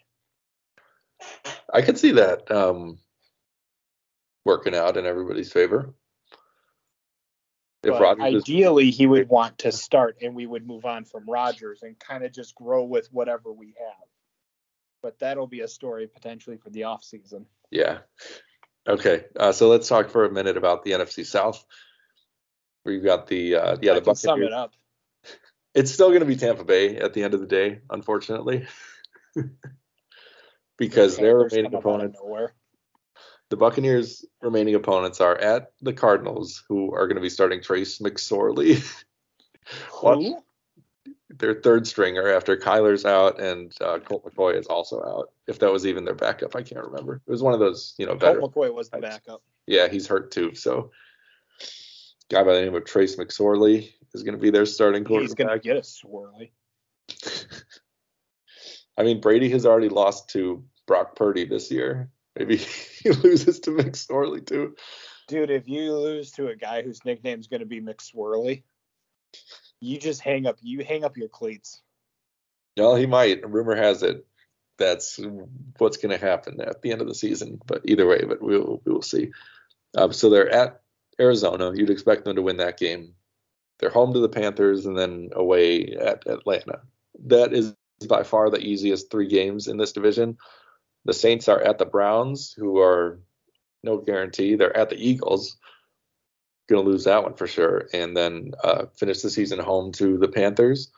[1.73, 2.97] I could see that um,
[4.45, 5.93] working out in everybody's favor.
[7.83, 11.05] If But Rodgers is ideally, he would want to start, and we would move on
[11.05, 14.07] from Rodgers and kind of just grow with whatever we have.
[15.03, 17.45] But that'll be a story potentially for the offseason.
[17.69, 17.99] Yeah.
[18.87, 19.25] Okay.
[19.39, 21.63] Uh, so let's talk for a minute about the NFC South.
[22.85, 24.73] We've got the uh, yeah I the can sum it up.
[25.73, 28.65] It's still going to be Tampa Bay at the end of the day, unfortunately,
[30.77, 32.53] because their Panthers remaining come up out of opponents, Nowhere.
[33.49, 37.99] The Buccaneers' remaining opponents are at the Cardinals, who are going to be starting Trace
[37.99, 38.83] McSorley,
[39.91, 40.41] Who?
[41.29, 45.31] their third stringer after Kyler's out and uh, Colt McCoy is also out.
[45.47, 47.21] If that was even their backup, I can't remember.
[47.27, 48.37] It was one of those, you know, Colt.
[48.39, 49.41] McCoy was the backup.
[49.67, 50.55] Yeah, he's hurt too.
[50.55, 50.91] So,
[52.29, 55.29] guy by the name of Trace McSorley is going to be their starting quarterback.
[55.29, 56.51] He's gonna get a swirly.
[58.97, 62.09] I mean, Brady has already lost to Brock Purdy this year.
[62.37, 62.57] Maybe
[63.03, 64.75] he loses to McSorley too.
[65.27, 68.63] Dude, if you lose to a guy whose nickname's gonna be McSwirly,
[69.79, 71.81] you just hang up you hang up your cleats.
[72.77, 73.47] Well, he might.
[73.49, 74.25] Rumor has it
[74.77, 75.19] that's
[75.77, 77.59] what's going to happen at the end of the season.
[77.65, 79.31] But either way, but we'll we will see.
[79.97, 80.81] Um, so they're at
[81.19, 81.71] Arizona.
[81.73, 83.13] You'd expect them to win that game.
[83.79, 86.81] They're home to the Panthers and then away at Atlanta.
[87.25, 87.75] That is
[88.07, 90.37] by far the easiest three games in this division.
[91.05, 93.19] The Saints are at the Browns, who are
[93.83, 94.55] no guarantee.
[94.55, 95.57] They're at the Eagles.
[96.67, 97.87] Going to lose that one for sure.
[97.93, 100.91] And then uh, finish the season home to the Panthers.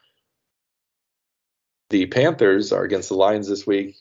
[1.90, 3.98] The Panthers are against the Lions this week,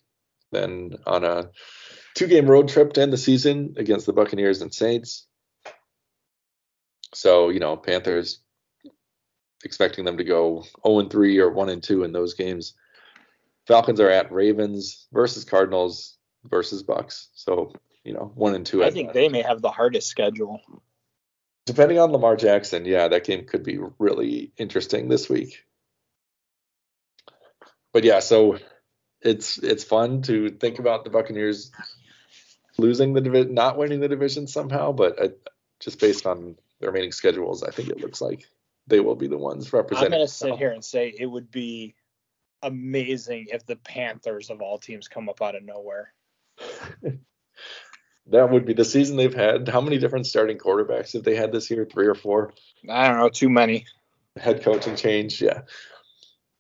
[0.53, 1.51] then on a
[2.15, 5.27] two game road trip to end the season against the Buccaneers and Saints.
[7.15, 8.41] So, you know, Panthers
[9.65, 12.75] expecting them to go 0 3 or 1 2 in those games.
[13.67, 17.29] Falcons are at Ravens versus Cardinals versus Bucks.
[17.35, 17.73] So,
[18.05, 18.85] you know, 1 and 2.
[18.85, 20.61] I think they may have the hardest schedule.
[21.67, 25.65] Depending on Lamar Jackson, yeah, that game could be really interesting this week.
[27.93, 28.59] But yeah, so
[29.21, 31.73] it's it's fun to think about the Buccaneers
[32.79, 34.93] losing the division, not winning the division somehow.
[34.93, 35.31] But I,
[35.81, 38.47] just based on the remaining schedules, I think it looks like
[38.87, 40.13] they will be the ones representing.
[40.13, 41.95] I'm gonna sit here and say it would be
[42.63, 46.13] amazing if the Panthers of all teams come up out of nowhere.
[48.29, 49.69] That would be the season they've had.
[49.69, 51.87] How many different starting quarterbacks have they had this year?
[51.87, 52.55] Three or four.
[52.89, 53.87] I don't know, too many.
[54.37, 55.41] head coaching change.
[55.41, 55.63] Yeah.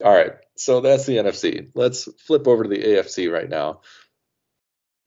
[0.04, 0.32] All right.
[0.56, 1.70] So that's the NFC.
[1.74, 3.80] Let's flip over to the AFC right now.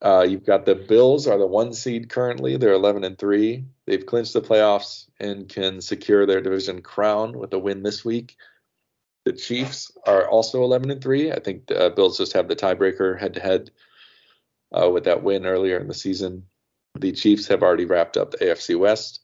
[0.01, 2.57] Uh, you've got the Bills are the one seed currently.
[2.57, 3.65] They're 11 and three.
[3.85, 8.35] They've clinched the playoffs and can secure their division crown with a win this week.
[9.29, 11.31] The Chiefs are also 11 and three.
[11.31, 13.69] I think the uh, Bills just have the tiebreaker head to head
[14.71, 16.47] with that win earlier in the season.
[16.99, 19.19] The Chiefs have already wrapped up the AFC West.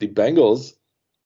[0.00, 0.74] The Bengals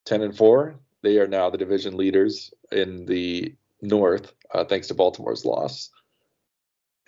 [0.05, 4.95] 10 and 4 they are now the division leaders in the north uh, thanks to
[4.95, 5.91] baltimore's loss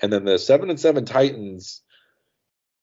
[0.03, 1.83] and then the 7 and 7 titans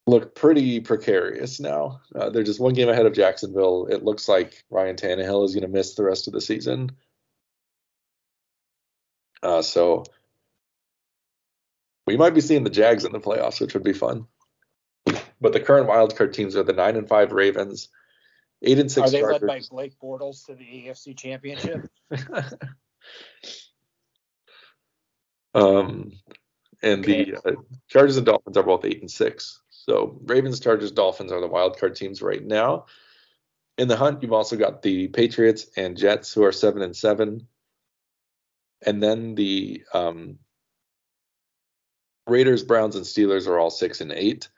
[0.07, 4.63] look pretty precarious now uh, they're just one game ahead of jacksonville it looks like
[4.69, 6.91] ryan Tannehill is going to miss the rest of the season
[9.43, 10.03] uh, so
[12.07, 14.25] we might be seeing the jags in the playoffs which would be fun
[15.39, 17.89] but the current wildcard teams are the 9 and 5 ravens
[18.63, 21.89] Eight and six Are they led by Blake Bortles to the AFC Championship?
[25.53, 26.13] um,
[26.81, 27.51] and the uh,
[27.89, 29.59] Chargers and Dolphins are both eight and six.
[29.69, 32.85] So Ravens, Chargers, Dolphins are the wild card teams right now.
[33.77, 37.47] In the hunt, you've also got the Patriots and Jets, who are seven and seven,
[38.85, 40.39] and then the um,
[42.27, 44.49] Raiders, Browns, and Steelers are all six and eight,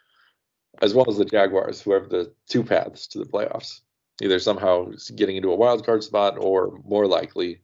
[0.81, 3.81] as well as the Jaguars, who have the two paths to the playoffs,
[4.21, 7.61] either somehow getting into a wild card spot or more likely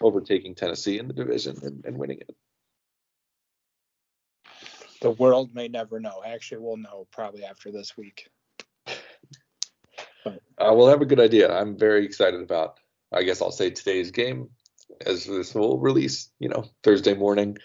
[0.00, 2.36] overtaking Tennessee in the division and, and winning it.
[5.00, 6.22] The world may never know.
[6.24, 8.28] Actually, we'll know probably after this week.
[10.56, 11.52] Uh, we'll have a good idea.
[11.52, 12.78] I'm very excited about.
[13.12, 14.48] I guess I'll say today's game,
[15.04, 17.58] as this will release, you know, Thursday morning.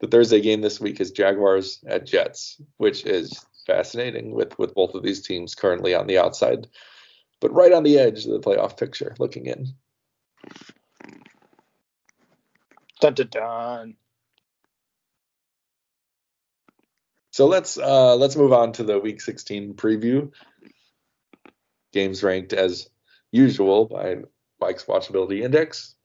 [0.00, 4.94] The Thursday game this week is Jaguars at Jets, which is fascinating with with both
[4.94, 6.68] of these teams currently on the outside,
[7.40, 9.74] but right on the edge of the playoff picture, looking in.
[13.00, 13.96] Dun dun dun.
[17.30, 20.32] So let's uh, let's move on to the Week 16 preview.
[21.92, 22.88] Games ranked as
[23.30, 24.16] usual by
[24.58, 25.95] Mike's Watchability Index.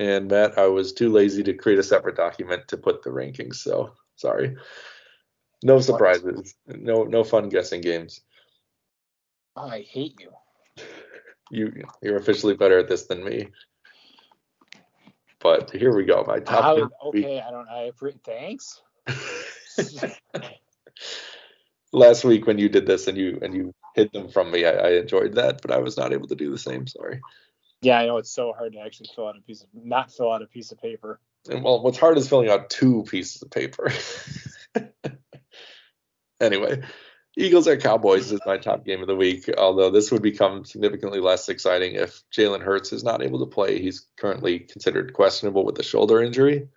[0.00, 3.56] And Matt, I was too lazy to create a separate document to put the rankings,
[3.56, 4.56] so sorry.
[5.62, 6.54] No surprises.
[6.66, 8.22] No no fun guessing games.
[9.54, 10.30] I hate you.
[11.50, 13.48] You you're officially better at this than me.
[15.38, 16.24] But here we go.
[16.26, 17.68] My top ten okay, I don't.
[17.68, 17.92] I
[18.24, 18.80] thanks.
[21.92, 24.70] last week when you did this and you and you hid them from me, I,
[24.70, 26.86] I enjoyed that, but I was not able to do the same.
[26.86, 27.20] Sorry.
[27.82, 30.32] Yeah, I know it's so hard to actually fill out a piece of not fill
[30.32, 31.20] out a piece of paper.
[31.48, 33.90] And well, what's hard is filling out two pieces of paper.
[36.40, 36.82] anyway,
[37.36, 39.48] Eagles at Cowboys is my top game of the week.
[39.56, 43.80] Although this would become significantly less exciting if Jalen Hurts is not able to play.
[43.80, 46.68] He's currently considered questionable with a shoulder injury.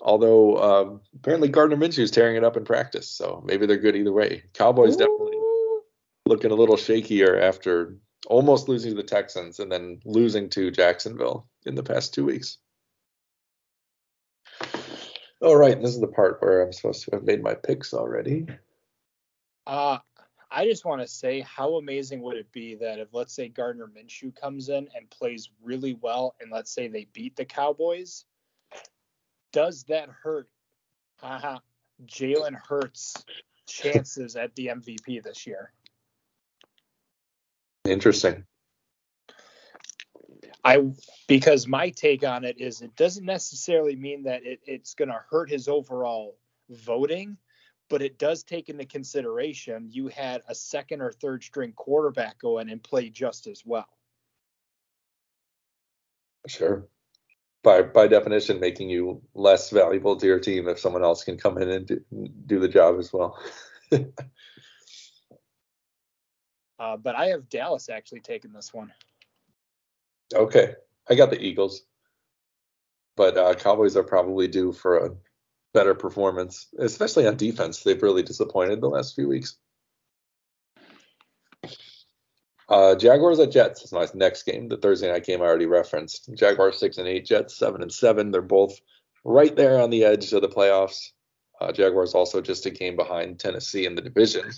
[0.00, 3.96] Although uh, apparently Gardner Minshew is tearing it up in practice, so maybe they're good
[3.96, 4.42] either way.
[4.52, 4.98] Cowboys Ooh.
[4.98, 5.38] definitely
[6.26, 7.96] looking a little shakier after
[8.26, 12.58] almost losing to the Texans and then losing to Jacksonville in the past two weeks.
[15.40, 18.46] All right, this is the part where I'm supposed to have made my picks already.
[19.66, 19.98] Uh,
[20.50, 23.88] I just want to say how amazing would it be that if let's say Gardner
[23.88, 28.24] Minshew comes in and plays really well, and let's say they beat the Cowboys,
[29.52, 30.48] does that hurt
[31.22, 31.58] uh-huh.
[32.06, 33.24] Jalen Hurts'
[33.66, 35.72] chances at the MVP this year?
[37.84, 38.44] Interesting.
[40.64, 40.82] I
[41.28, 45.20] because my take on it is it doesn't necessarily mean that it, it's going to
[45.30, 46.38] hurt his overall
[46.70, 47.36] voting,
[47.90, 52.58] but it does take into consideration you had a second or third string quarterback go
[52.58, 53.88] in and play just as well.
[56.46, 56.86] Sure.
[57.62, 61.58] By by definition, making you less valuable to your team if someone else can come
[61.58, 62.00] in and do,
[62.46, 63.38] do the job as well.
[66.84, 68.92] uh, but I have Dallas actually taking this one.
[70.34, 70.74] Okay,
[71.08, 71.82] I got the Eagles,
[73.16, 75.10] but uh, Cowboys are probably due for a
[75.72, 77.82] better performance, especially on defense.
[77.82, 79.56] They've really disappointed the last few weeks.
[82.68, 84.68] Uh, Jaguars at Jets is my next game.
[84.68, 86.30] The Thursday night game I already referenced.
[86.34, 88.30] Jaguars six and eight, Jets seven and seven.
[88.30, 88.78] They're both
[89.24, 91.12] right there on the edge of the playoffs.
[91.60, 94.50] Uh, Jaguars also just a game behind Tennessee in the division.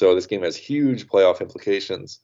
[0.00, 2.20] So this game has huge playoff implications.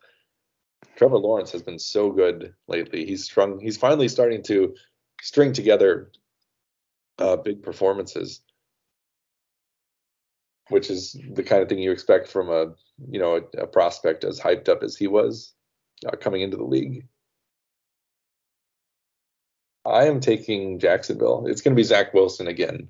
[0.97, 3.05] Trevor Lawrence has been so good lately.
[3.05, 3.61] He's strung.
[3.61, 4.75] He's finally starting to
[5.21, 6.11] string together
[7.19, 8.41] uh, big performances,
[10.71, 12.73] which is the kind of thing you expect from a
[13.11, 15.53] you know a, a prospect as hyped up as he was
[16.07, 17.07] uh, coming into the league.
[19.85, 21.45] I am taking Jacksonville.
[21.47, 22.89] It's going to be Zach Wilson again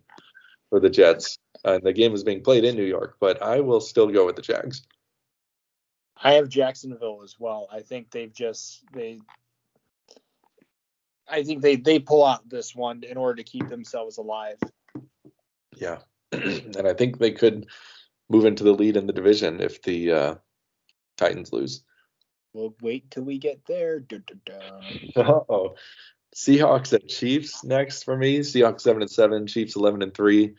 [0.70, 1.37] for the Jets.
[1.66, 4.36] And the game is being played in New York, but I will still go with
[4.36, 4.86] the Jags.
[6.16, 7.68] I have Jacksonville as well.
[7.70, 9.18] I think they've just they
[11.28, 14.58] I think they they pull out this one in order to keep themselves alive.
[15.76, 15.98] Yeah.
[16.32, 17.66] and I think they could
[18.28, 20.34] move into the lead in the division if the uh,
[21.16, 21.82] Titans lose.
[22.52, 24.02] We'll wait till we get there.
[25.16, 25.74] Uh oh.
[26.34, 28.40] Seahawks at Chiefs next for me.
[28.40, 30.54] Seahawks seven and seven, Chiefs eleven and three.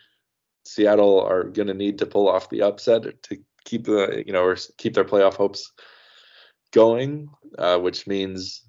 [0.68, 4.44] Seattle are going to need to pull off the upset to keep the you know
[4.44, 5.72] or keep their playoff hopes
[6.72, 8.64] going, uh, which means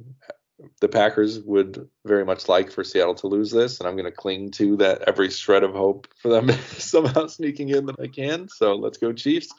[0.81, 4.13] the Packers would very much like for Seattle to lose this, and I'm going to
[4.13, 8.49] cling to that every shred of hope for them somehow sneaking in that I can.
[8.49, 9.53] So let's go Chiefs,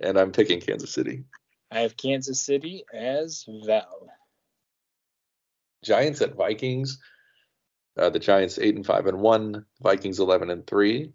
[0.00, 1.24] and I'm picking Kansas City.
[1.70, 4.08] I have Kansas City as well.
[5.84, 6.98] Giants at Vikings.
[7.96, 9.66] Uh, the Giants eight and five and one.
[9.80, 11.12] Vikings eleven and three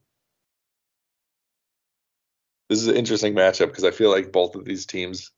[2.70, 5.32] this is an interesting matchup because I feel like both of these teams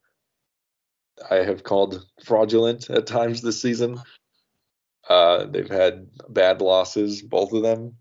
[1.29, 3.99] I have called fraudulent at times this season.
[5.09, 7.95] Uh, they've had bad losses, both of them.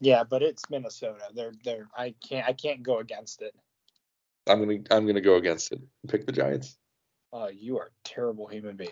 [0.00, 1.24] Yeah, but it's Minnesota.
[1.34, 3.54] They're they're I can't I can't go against it.
[4.48, 5.80] I'm gonna I'm gonna go against it.
[6.08, 6.76] Pick the Giants.
[7.32, 8.90] Oh, you are a terrible human being.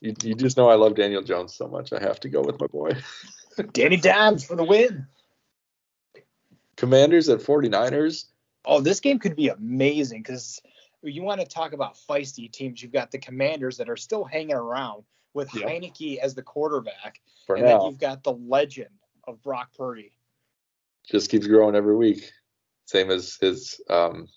[0.00, 1.92] you, you just know I love Daniel Jones so much.
[1.92, 2.90] I have to go with my boy.
[3.72, 5.06] Danny Dimes for the win.
[6.78, 8.26] Commanders at 49ers.
[8.64, 10.62] Oh, this game could be amazing because
[11.02, 12.80] you want to talk about feisty teams.
[12.80, 15.02] You've got the Commanders that are still hanging around
[15.34, 15.68] with yep.
[15.68, 17.78] Heinicke as the quarterback, For and now.
[17.78, 18.90] then you've got the legend
[19.26, 20.12] of Brock Purdy.
[21.10, 22.30] Just keeps growing every week,
[22.86, 23.80] same as his.
[23.90, 24.28] Um,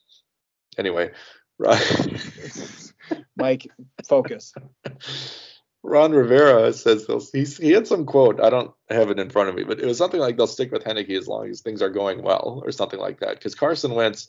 [0.80, 1.12] anyway,
[1.60, 2.94] right.
[3.38, 3.68] Mike,
[4.08, 4.54] focus.
[5.84, 8.40] Ron Rivera says he had some quote.
[8.40, 10.72] I don't have it in front of me, but it was something like they'll stick
[10.72, 13.38] with Heinicke as long as things are going well, or something like that.
[13.38, 14.28] Because Carson Wentz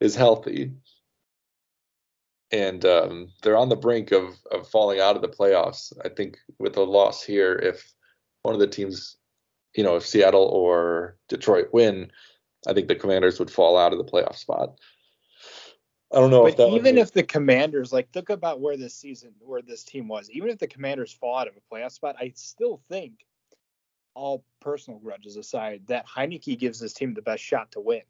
[0.00, 0.72] is healthy,
[2.50, 5.92] and um, they're on the brink of of falling out of the playoffs.
[6.04, 7.92] I think with a loss here, if
[8.42, 9.16] one of the teams,
[9.74, 12.10] you know, if Seattle or Detroit win,
[12.66, 14.78] I think the Commanders would fall out of the playoff spot.
[16.12, 19.32] I don't know but if even if the Commanders like think about where this season
[19.40, 22.32] where this team was, even if the Commanders fall out of a playoff spot, I
[22.34, 23.26] still think
[24.14, 28.02] all personal grudges aside, that Heinicke gives this team the best shot to win.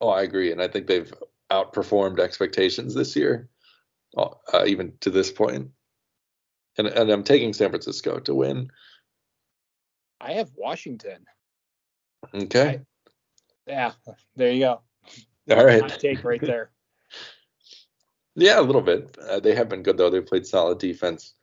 [0.00, 1.12] Oh, I agree, and I think they've
[1.50, 3.48] outperformed expectations this year.
[4.16, 5.70] uh, even to this point.
[6.78, 8.70] And and I'm taking San Francisco to win.
[10.20, 11.26] I have Washington.
[12.34, 12.80] Okay.
[13.66, 13.92] Yeah,
[14.36, 14.80] there you go.
[15.50, 15.82] All right.
[15.82, 16.70] Hot take right there.
[18.34, 19.16] Yeah, a little bit.
[19.18, 20.10] Uh, they have been good though.
[20.10, 21.34] They've played solid defense.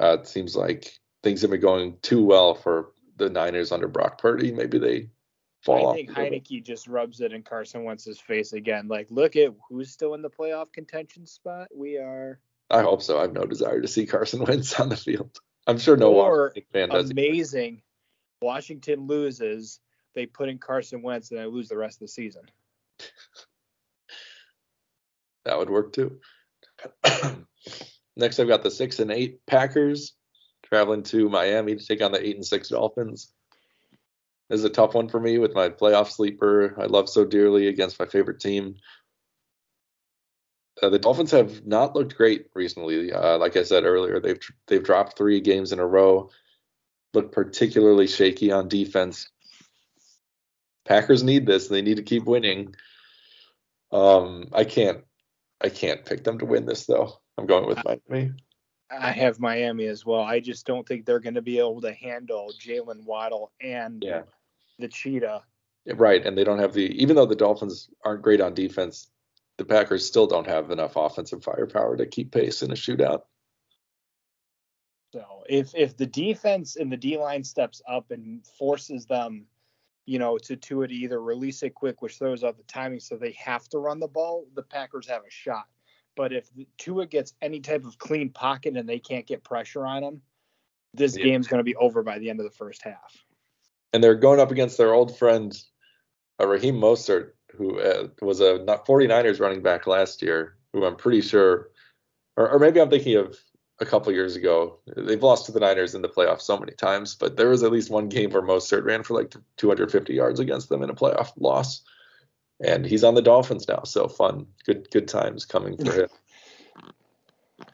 [0.00, 4.18] Uh, it seems like things have been going too well for the Niners under Brock
[4.18, 4.52] Purdy.
[4.52, 5.08] Maybe they
[5.62, 5.96] fall I off.
[5.96, 6.44] think little bit.
[6.44, 8.88] Heinicke just rubs it in Carson Wentz's face again.
[8.88, 11.68] Like, look at who's still in the playoff contention spot.
[11.74, 13.18] We are I hope so.
[13.18, 15.38] I have no desire to see Carson Wentz on the field.
[15.66, 17.10] I'm sure no Washington fan does.
[17.10, 17.82] amazing.
[18.42, 19.80] Washington loses.
[20.14, 22.42] They put in Carson Wentz and they lose the rest of the season.
[25.44, 26.20] That would work too.
[28.16, 30.14] Next, I've got the six and eight Packers
[30.64, 33.32] traveling to Miami to take on the eight and six Dolphins.
[34.48, 37.68] This is a tough one for me with my playoff sleeper I love so dearly
[37.68, 38.76] against my favorite team.
[40.82, 43.12] Uh, the Dolphins have not looked great recently.
[43.12, 46.30] Uh, like I said earlier, they've they've dropped three games in a row.
[47.14, 49.30] Look particularly shaky on defense.
[50.84, 51.68] Packers need this.
[51.68, 52.74] They need to keep winning.
[53.92, 55.04] Um, I can't
[55.64, 57.20] I can't pick them to win this though.
[57.38, 58.32] I'm going with Miami.
[58.90, 60.20] I have Miami as well.
[60.20, 64.22] I just don't think they're going to be able to handle Jaylen Waddle and Yeah.
[64.78, 65.42] the Cheetah.
[65.94, 69.10] Right, and they don't have the even though the Dolphins aren't great on defense,
[69.56, 73.22] the Packers still don't have enough offensive firepower to keep pace in a shootout.
[75.14, 79.46] So if if the defense and the D line steps up and forces them,
[80.06, 83.00] you know, to Tua to it either release it quick, which throws out the timing,
[83.00, 85.64] so they have to run the ball, the Packers have a shot.
[86.16, 86.48] But if
[86.78, 90.22] Tua gets any type of clean pocket and they can't get pressure on him,
[90.92, 91.24] this Yeah.
[91.24, 93.24] game's going to be over by the end of the first half.
[93.92, 95.56] And they're going up against their old friend
[96.40, 100.96] uh, Raheem Mostert, who uh, was a not 49ers running back last year, who I'm
[100.96, 101.70] pretty sure,
[102.36, 103.36] or, or maybe I'm thinking of
[103.84, 104.78] a couple years ago.
[104.96, 107.70] They've lost to the Niners in the playoffs so many times, but there was at
[107.70, 111.32] least one game where Mostert ran for like 250 yards against them in a playoff
[111.38, 111.82] loss.
[112.64, 116.08] And he's on the Dolphins now, so fun, good, good times coming for him.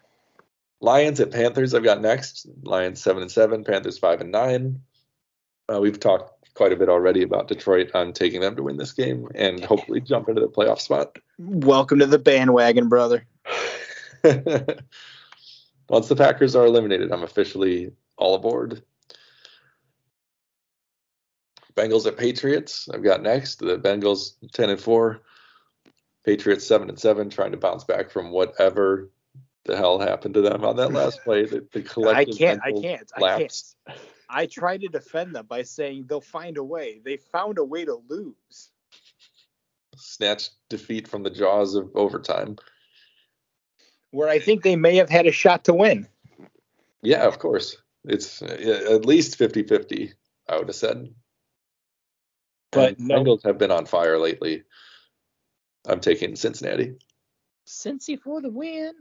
[0.80, 1.74] Lions at Panthers.
[1.74, 2.46] I've got next.
[2.62, 3.64] Lions seven and seven.
[3.64, 4.80] Panthers five and nine.
[5.72, 7.90] Uh, we've talked quite a bit already about Detroit.
[7.94, 11.18] I'm taking them to win this game and hopefully jump into the playoff spot.
[11.38, 13.26] Welcome to the bandwagon, brother.
[15.90, 18.80] Once the Packers are eliminated, I'm officially all aboard.
[21.74, 22.88] Bengals at Patriots.
[22.94, 23.58] I've got next.
[23.58, 25.20] The Bengals 10 and 4.
[26.24, 29.10] Patriots 7 and 7, trying to bounce back from whatever
[29.64, 31.44] the hell happened to them on that last play.
[31.44, 32.60] The, the I can't.
[32.62, 33.10] I can't.
[33.16, 33.74] I can't.
[34.28, 37.00] I try to defend them by saying they'll find a way.
[37.04, 38.70] They found a way to lose.
[39.96, 42.54] Snatched defeat from the jaws of overtime.
[44.10, 46.06] Where I think they may have had a shot to win.
[47.02, 47.76] Yeah, of course.
[48.04, 50.12] It's at least 50 50,
[50.48, 51.14] I would have said.
[52.72, 53.22] But And no.
[53.22, 54.64] Bengals have been on fire lately.
[55.86, 56.96] I'm taking Cincinnati.
[57.66, 58.92] Cincy for the win.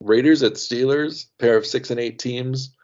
[0.00, 2.76] Raiders at Steelers, pair of six and eight teams.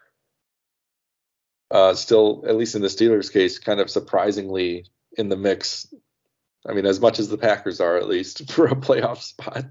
[1.70, 4.86] Uh, still, at least in the Steelers' case, kind of surprisingly
[5.16, 5.92] in the mix.
[6.68, 9.64] I mean, as much as the Packers are, at least for a playoff spot.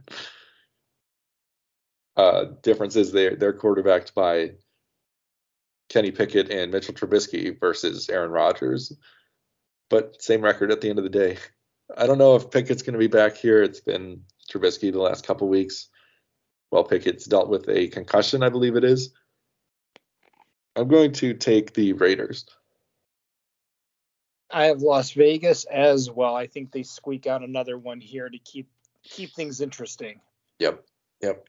[2.16, 4.52] Uh, difference is they're they're quarterbacked by
[5.90, 8.94] Kenny Pickett and Mitchell Trubisky versus Aaron Rodgers,
[9.90, 11.38] but same record at the end of the day.
[11.98, 13.62] I don't know if Pickett's going to be back here.
[13.62, 15.90] It's been Trubisky the last couple weeks.
[16.72, 19.14] Well, Pickett's dealt with a concussion, I believe it is.
[20.76, 22.46] I'm going to take the Raiders.
[24.50, 26.36] I have Las Vegas as well.
[26.36, 28.70] I think they squeak out another one here to keep
[29.04, 30.20] keep things interesting.
[30.60, 30.84] Yep,
[31.22, 31.48] yep.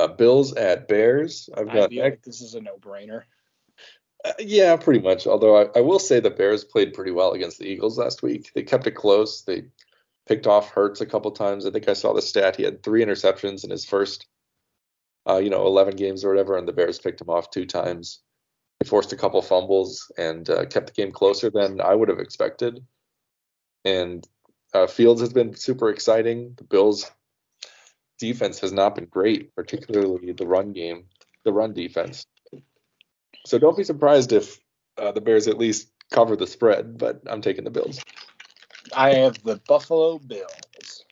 [0.00, 1.50] Uh, Bills at Bears.
[1.54, 3.24] I've I got feel like this is a no-brainer.
[4.24, 5.26] Uh, yeah, pretty much.
[5.26, 8.50] Although I, I will say the Bears played pretty well against the Eagles last week.
[8.54, 9.42] They kept it close.
[9.42, 9.64] They
[10.26, 11.66] picked off Hurts a couple times.
[11.66, 12.56] I think I saw the stat.
[12.56, 14.26] He had three interceptions in his first,
[15.28, 18.20] uh, you know, 11 games or whatever, and the Bears picked him off two times.
[18.78, 22.20] They forced a couple fumbles and uh, kept the game closer than I would have
[22.20, 22.82] expected.
[23.84, 24.26] And
[24.72, 26.54] uh, Fields has been super exciting.
[26.56, 27.10] The Bills'
[28.20, 31.06] defense has not been great, particularly the run game,
[31.44, 32.24] the run defense.
[33.46, 34.60] So don't be surprised if
[34.98, 38.00] uh, the Bears at least cover the spread, but I'm taking the Bills.
[38.94, 41.04] I have the Buffalo Bills.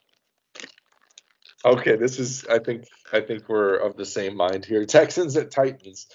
[1.65, 4.85] Okay, this is I think I think we're of the same mind here.
[4.87, 6.07] Texans at Titans.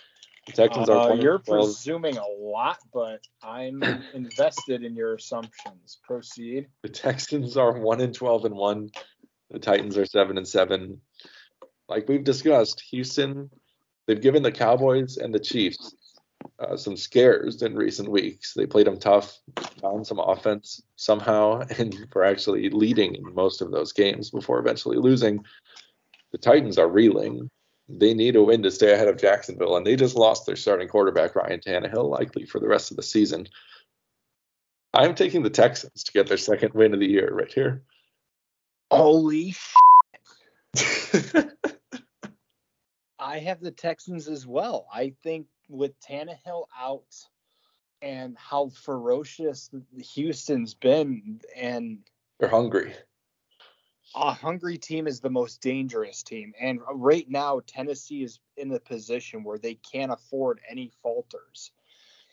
[0.48, 3.82] The Texans are Uh, one you're presuming a lot, but I'm
[4.14, 6.00] invested in your assumptions.
[6.04, 6.68] Proceed.
[6.82, 8.90] the Texans are one and twelve and one.
[9.54, 11.00] The Titans are seven and seven.
[11.88, 13.52] Like we've discussed, Houston,
[14.08, 15.96] they've given the Cowboys and the Chiefs
[16.60, 18.54] uh, some scares in recent weeks.
[18.56, 19.40] They played them tough,
[19.80, 24.98] found some offense somehow, and were actually leading in most of those games before eventually
[24.98, 25.46] losing.
[26.32, 27.50] The Titans are reeling.
[27.88, 30.88] They need a win to stay ahead of Jacksonville, and they just lost their starting
[30.88, 33.48] quarterback, Ryan Tannehill, likely for the rest of the season.
[34.96, 37.84] I'm taking the Texans to get their second win of the year right here.
[38.98, 39.56] Holy
[43.20, 44.88] I have the Texans as well.
[44.94, 47.16] I think with Tannehill out
[48.02, 49.70] and how ferocious
[50.14, 52.00] Houston's been, and
[52.40, 52.94] they're hungry.
[54.16, 56.54] A hungry team is the most dangerous team.
[56.60, 61.72] And right now, Tennessee is in a position where they can't afford any falters.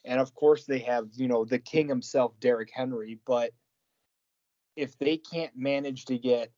[0.05, 3.19] And of course, they have, you know, the king himself, Derrick Henry.
[3.25, 3.53] But
[4.81, 6.51] if they can't manage to get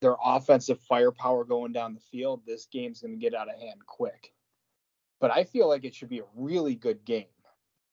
[0.00, 3.86] their offensive firepower going down the field, this game's going to get out of hand
[3.86, 4.32] quick.
[5.20, 7.26] But I feel like it should be a really good game.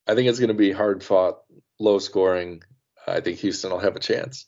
[0.08, 1.42] I think it's going to be hard fought,
[1.80, 2.64] low scoring.
[3.08, 4.48] I think Houston will have a chance.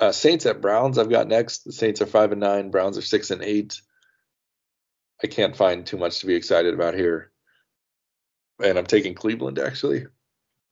[0.00, 0.96] Uh, Saints at Browns.
[0.96, 1.64] I've got next.
[1.64, 2.70] The Saints are five and nine.
[2.70, 3.82] Browns are six and eight.
[5.22, 7.32] I can't find too much to be excited about here.
[8.62, 10.06] And I'm taking Cleveland actually.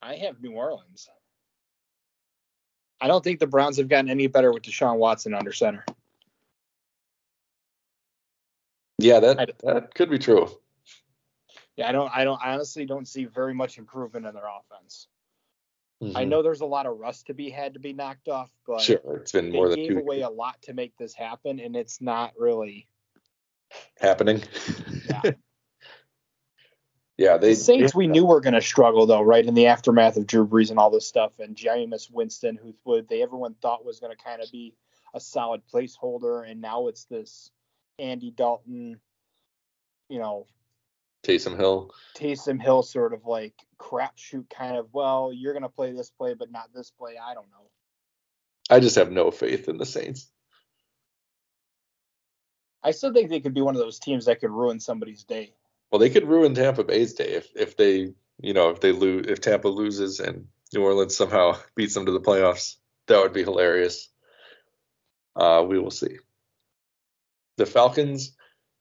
[0.05, 1.09] I have New Orleans.
[3.01, 5.85] I don't think the Browns have gotten any better with Deshaun Watson under center.
[8.99, 10.49] Yeah, that that could be true.
[11.77, 15.09] Yeah, I don't I don't I honestly don't see very much improvement in their offense.
[16.03, 16.17] Mm-hmm.
[16.17, 18.83] I know there's a lot of rust to be had to be knocked off, but
[18.83, 22.01] sure, it's been more than gave away a lot to make this happen, and it's
[22.01, 22.87] not really
[23.99, 24.43] happening.
[25.09, 25.23] Yeah.
[27.17, 27.99] Yeah, they the Saints yeah.
[27.99, 30.79] we knew were going to struggle though, right in the aftermath of Drew Brees and
[30.79, 34.43] all this stuff, and Jameis Winston, who would they everyone thought was going to kind
[34.43, 34.75] of be
[35.15, 37.51] a solid placeholder, and now it's this
[38.01, 38.99] Andy Dalton,
[40.09, 40.47] you know,
[41.25, 44.89] Taysom Hill, Taysom Hill sort of like crapshoot kind of.
[44.93, 47.15] Well, you're going to play this play, but not this play.
[47.23, 47.71] I don't know.
[48.71, 50.29] I just have no faith in the Saints.
[52.83, 55.55] I still think they could be one of those teams that could ruin somebody's day.
[55.95, 59.27] Well, they could ruin Tampa Bay's day if if they you know if they lose
[59.29, 62.75] if Tampa loses and New Orleans somehow beats them to the playoffs.
[63.07, 64.09] That would be hilarious.
[65.37, 66.19] Uh, we will see.
[67.59, 68.37] The Falcons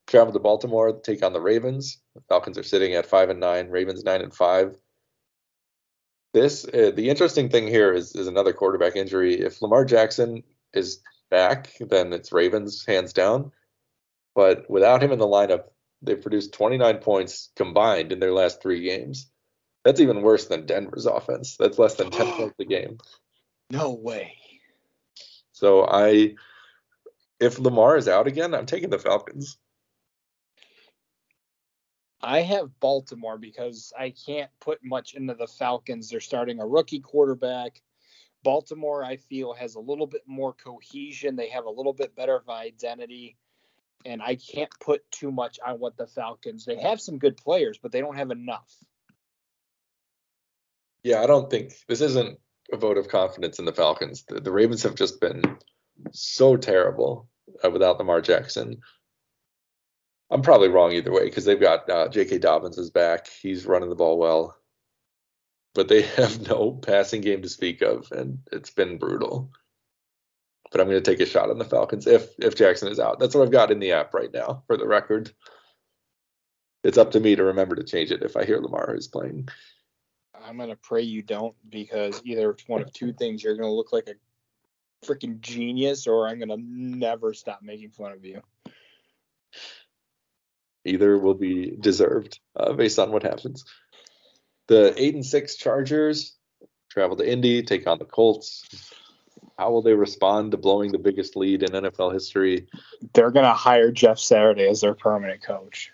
[0.07, 2.01] travel to Baltimore take on the Ravens.
[2.16, 3.70] The Falcons are sitting at five and nine.
[3.70, 4.76] Ravens nine and five.
[6.34, 9.39] This uh, the interesting thing here is is another quarterback injury.
[9.39, 10.41] If Lamar Jackson
[10.74, 10.99] is
[11.30, 13.51] back, then it's Ravens hands down.
[14.34, 15.66] But without him in the lineup,
[16.04, 19.30] They've produced 29 points combined in their last three games.
[19.84, 21.58] That's even worse than Denver's offense.
[21.58, 22.97] That's less than 10 points a game.
[23.70, 24.38] No way.
[25.54, 26.36] So I,
[27.39, 29.58] if Lamar is out again, I'm taking the Falcons.
[32.22, 36.10] I have Baltimore because I can't put much into the Falcons.
[36.10, 37.82] They're starting a rookie quarterback.
[38.43, 41.36] Baltimore, I feel, has a little bit more cohesion.
[41.36, 43.38] They have a little bit better of identity
[44.06, 46.66] and I can't put too much on what the Falcons.
[46.66, 48.72] They have some good players, but they don't have enough.
[51.04, 52.39] Yeah, I don't think this isn't
[52.72, 54.24] a vote of confidence in the Falcons.
[54.24, 55.41] The, the Ravens have just been
[56.12, 57.28] so terrible
[57.64, 58.82] uh, without Lamar Jackson.
[60.32, 62.39] I'm probably wrong either way because they've got uh, J.K.
[62.39, 63.28] Dobbins is back.
[63.28, 64.58] He's running the ball well,
[65.76, 69.51] but they have no passing game to speak of, and it's been brutal
[70.74, 73.19] but I'm going to take a shot on the Falcons if if Jackson is out.
[73.19, 75.32] That's what I've got in the app right now for the record.
[76.84, 79.47] It's up to me to remember to change it if I hear Lamar is playing.
[80.43, 83.43] I'm gonna pray you don't because either it's one of two things.
[83.43, 88.26] You're gonna look like a freaking genius, or I'm gonna never stop making fun of
[88.26, 88.41] you.
[90.86, 93.63] Either will be deserved uh, based on what happens.
[94.67, 96.36] The eight and six Chargers
[96.89, 98.65] travel to Indy, take on the Colts
[99.58, 102.68] how will they respond to blowing the biggest lead in NFL history?
[103.14, 105.91] They're going to hire Jeff Saturday as their permanent coach.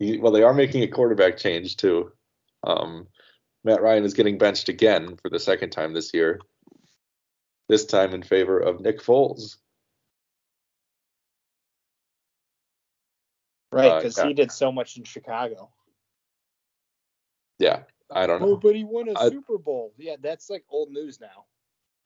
[0.00, 2.12] well, they are making a quarterback change too.
[2.64, 3.08] Um,
[3.64, 6.40] Matt Ryan is getting benched again for the second time this year.
[7.68, 9.56] This time in favor of Nick Foles.
[13.72, 14.28] Right, because uh, yeah.
[14.28, 15.70] he did so much in Chicago.
[17.58, 17.80] Yeah,
[18.10, 18.50] I don't know.
[18.50, 19.92] Oh, but he won a I, Super Bowl.
[19.98, 21.46] Yeah, that's like old news now.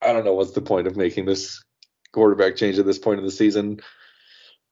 [0.02, 1.62] I don't know what's the point of making this
[2.12, 3.80] quarterback change at this point of the season.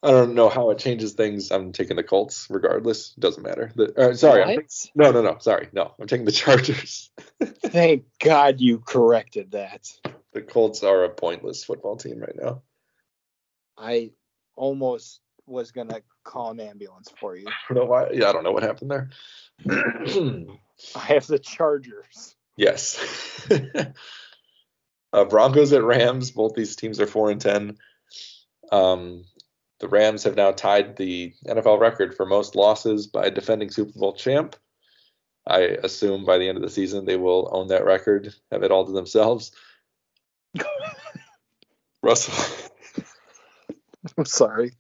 [0.03, 1.51] I don't know how it changes things.
[1.51, 3.14] I'm taking the Colts regardless.
[3.14, 3.72] Doesn't matter.
[3.74, 4.45] The, uh, sorry.
[4.45, 5.39] Taking, no, no, no.
[5.41, 5.68] Sorry.
[5.72, 7.11] No, I'm taking the Chargers.
[7.41, 9.89] Thank God you corrected that.
[10.33, 12.62] the Colts are a pointless football team right now.
[13.76, 14.12] I
[14.55, 17.49] almost was gonna call an ambulance for you.
[17.49, 18.11] I don't know why.
[18.12, 19.11] Yeah, I don't know what happened there.
[19.68, 22.37] I have the Chargers.
[22.57, 22.99] yes.
[25.13, 26.31] uh, Broncos at Rams.
[26.31, 27.79] Both these teams are four and ten.
[28.71, 29.25] Um,
[29.81, 34.13] the Rams have now tied the NFL record for most losses by defending Super Bowl
[34.13, 34.57] champ.
[35.47, 38.71] I assume by the end of the season they will own that record, have it
[38.71, 39.53] all to themselves.
[42.03, 42.35] Russell
[44.17, 44.73] I'm sorry.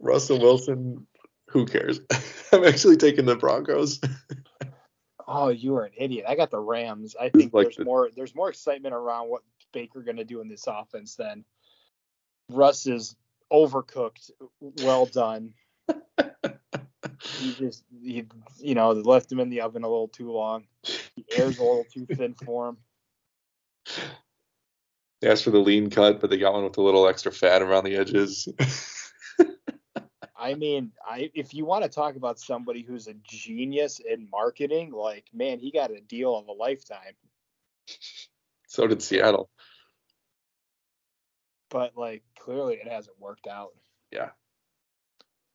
[0.00, 1.06] Russell Wilson,
[1.48, 2.00] who cares?
[2.52, 4.00] I'm actually taking the Broncos.
[5.26, 6.26] Oh, you are an idiot.
[6.28, 7.16] I got the Rams.
[7.20, 10.48] I think like there's the- more there's more excitement around what Baker gonna do in
[10.48, 11.44] this offense than
[12.50, 13.16] Russ is
[13.52, 14.30] overcooked.
[14.60, 15.54] Well done.
[17.38, 18.24] he just he
[18.58, 20.66] you know left him in the oven a little too long.
[20.84, 22.78] The air's a little too thin for him.
[25.20, 27.62] They asked for the lean cut, but they got one with a little extra fat
[27.62, 28.48] around the edges.
[30.46, 34.92] I mean, I if you want to talk about somebody who's a genius in marketing,
[34.92, 37.16] like man, he got a deal of a lifetime.
[38.68, 39.50] so did Seattle.
[41.68, 43.72] But like clearly it hasn't worked out.
[44.12, 44.30] Yeah.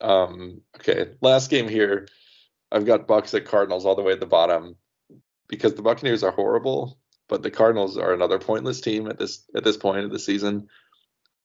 [0.01, 2.09] Um, okay, last game here.
[2.69, 4.75] I've got Bucks at Cardinals all the way at the bottom
[5.47, 9.63] because the Buccaneers are horrible, but the Cardinals are another pointless team at this at
[9.63, 10.67] this point of the season.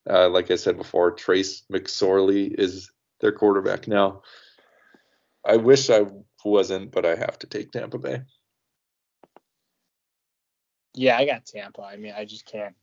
[0.09, 2.91] Uh, like I said before, Trace McSorley is
[3.21, 4.23] their quarterback now.
[5.45, 6.07] I wish I
[6.45, 8.23] wasn't, but I have to take Tampa Bay.
[10.95, 11.83] Yeah, I got Tampa.
[11.83, 12.75] I mean, I just can't.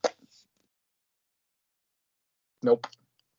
[2.61, 2.87] Nope.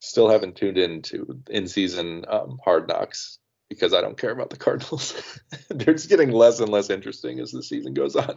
[0.00, 3.38] Still haven't tuned into in season um, Hard Knocks
[3.70, 5.40] because I don't care about the Cardinals.
[5.70, 8.36] They're just getting less and less interesting as the season goes on.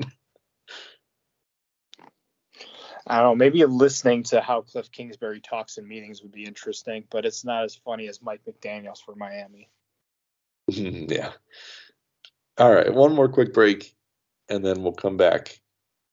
[3.09, 3.35] I don't know.
[3.35, 7.63] Maybe listening to how Cliff Kingsbury talks in meetings would be interesting, but it's not
[7.63, 9.69] as funny as Mike McDaniel's for Miami.
[10.67, 11.31] yeah.
[12.57, 13.95] All right, one more quick break,
[14.49, 15.59] and then we'll come back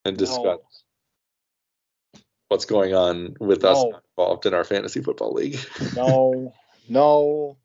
[0.05, 2.20] and discuss No.
[2.49, 3.82] what's going on with us
[4.16, 5.59] involved in our fantasy football league.
[5.97, 6.53] No,
[6.88, 7.57] no.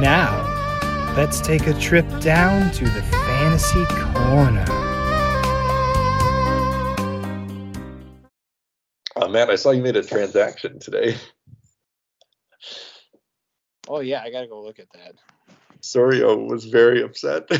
[0.00, 4.83] Now, let's take a trip down to the fantasy corner.
[9.34, 11.16] Matt, I saw you made a transaction today.
[13.88, 15.14] Oh yeah, I gotta go look at that.
[15.80, 17.50] Sorio was very upset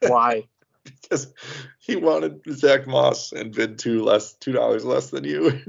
[0.00, 0.48] Why?
[1.02, 1.32] because
[1.78, 5.60] he wanted Zach Moss and bid two less, two dollars less than you.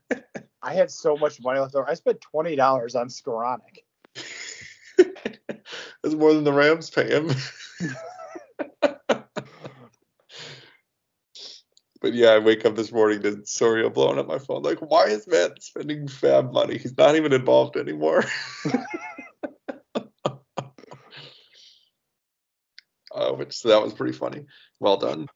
[0.62, 1.86] I had so much money left over.
[1.86, 3.84] I spent twenty dollars on Skowronek.
[4.96, 7.30] That's more than the Rams pay him.
[12.06, 14.62] But yeah, I wake up this morning to Sorio blowing up my phone.
[14.62, 16.78] Like, why is Matt spending FAAB money?
[16.78, 18.24] He's not even involved anymore.
[23.12, 24.46] uh, which so that was pretty funny.
[24.78, 25.26] Well done.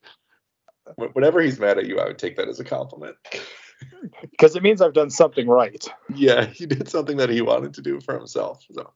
[0.95, 3.17] Whenever he's mad at you, I would take that as a compliment.
[4.21, 5.85] Because it means I've done something right.
[6.15, 8.63] yeah, he did something that he wanted to do for himself.
[8.71, 8.93] So,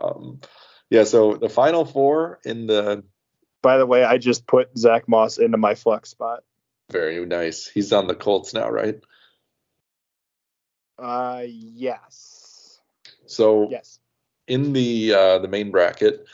[0.00, 0.40] um,
[0.90, 1.04] yeah.
[1.04, 3.04] So the final four in the
[3.62, 6.44] By the way, I just put Zach Moss into my flex spot.
[6.90, 7.66] very nice.
[7.66, 9.00] He's on the Colts now, right?
[10.98, 12.80] Uh yes.
[13.26, 14.00] So Yes.
[14.46, 16.24] in the uh, the main bracket,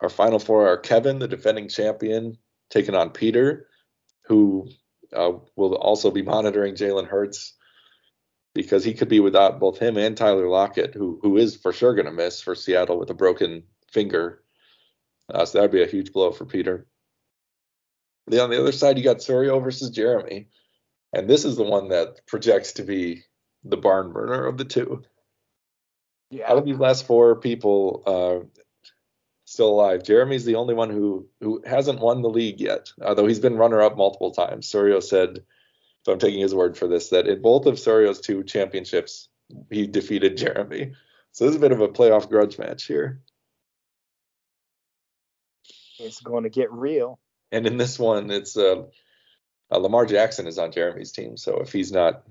[0.00, 2.38] our final four are Kevin, the defending champion,
[2.70, 3.66] taking on Peter,
[4.26, 4.68] who
[5.12, 7.54] uh, will also be monitoring Jalen Hurts
[8.54, 11.94] because he could be without both him and Tyler Lockett, who who is for sure
[11.94, 14.42] going to miss for Seattle with a broken finger.
[15.32, 16.86] Uh, so that would be a huge blow for Peter.
[18.26, 20.48] Then on the other side, you got Sorio versus Jeremy,
[21.12, 23.22] and this is the one that projects to be
[23.64, 25.02] the barn burner of the two
[26.30, 26.50] Yeah.
[26.50, 28.46] out of these last four people uh,
[29.46, 33.40] still alive, Jeremy's the only one who who hasn't won the league yet, although he's
[33.40, 34.70] been runner up multiple times.
[34.70, 35.42] Sorio said,
[36.04, 39.28] so I'm taking his word for this, that in both of Sorio's two championships,
[39.70, 40.92] he defeated Jeremy.
[41.32, 43.20] So this is a bit of a playoff grudge match here.
[45.98, 47.18] It's going to get real.
[47.50, 48.84] And in this one, it's uh,
[49.70, 51.36] uh, Lamar Jackson is on Jeremy's team.
[51.36, 52.24] So if he's not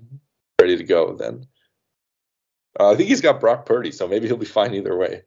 [0.60, 1.46] ready to go, then
[2.78, 3.92] uh, I think he's got Brock Purdy.
[3.92, 5.22] So maybe he'll be fine either way.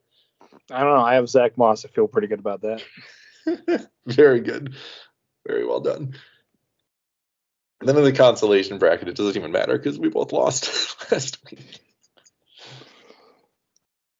[0.69, 1.03] I don't know.
[1.03, 1.85] I have Zach Moss.
[1.85, 3.89] I feel pretty good about that.
[4.05, 4.75] Very good.
[5.45, 6.15] Very well done.
[7.79, 11.39] And then in the consolation bracket, it doesn't even matter because we both lost last
[11.49, 11.79] week.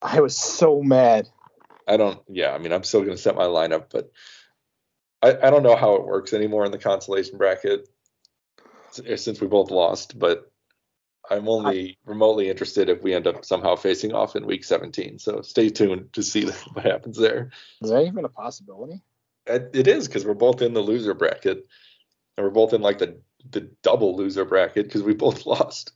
[0.01, 1.29] I was so mad.
[1.87, 4.11] I don't, yeah, I mean, I'm still going to set my lineup, but
[5.21, 7.87] I, I don't know how it works anymore in the consolation bracket
[8.91, 10.51] since we both lost, but
[11.29, 15.19] I'm only I, remotely interested if we end up somehow facing off in week 17.
[15.19, 17.51] So stay tuned to see what happens there.
[17.81, 19.01] Is that even a possibility?
[19.45, 21.65] It, it is because we're both in the loser bracket,
[22.37, 23.19] and we're both in like the
[23.49, 25.93] the double loser bracket because we both lost.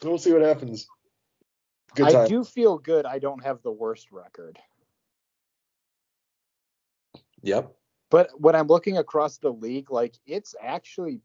[0.00, 0.88] So we'll see what happens.
[1.94, 3.06] Good I do feel good.
[3.06, 4.58] I don't have the worst record.
[7.42, 7.74] Yep.
[8.10, 11.20] But when I'm looking across the league, like it's actually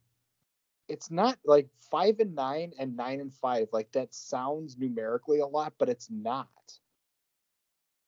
[0.87, 3.67] it's not like five and nine and nine and five.
[3.71, 6.47] Like that sounds numerically a lot, but it's not.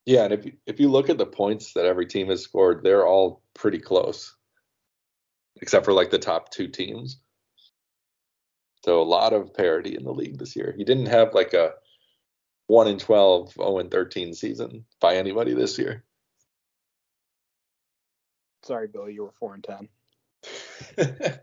[0.06, 2.84] Yeah, and if you, if you look at the points that every team has scored,
[2.84, 4.36] they're all pretty close,
[5.62, 7.20] except for like the top two teams.
[8.84, 10.74] So a lot of parity in the league this year.
[10.76, 11.74] You didn't have like a
[12.72, 16.06] one in 12, 0 and 13 season by anybody this year.
[18.64, 19.90] Sorry, Billy, you were four and ten.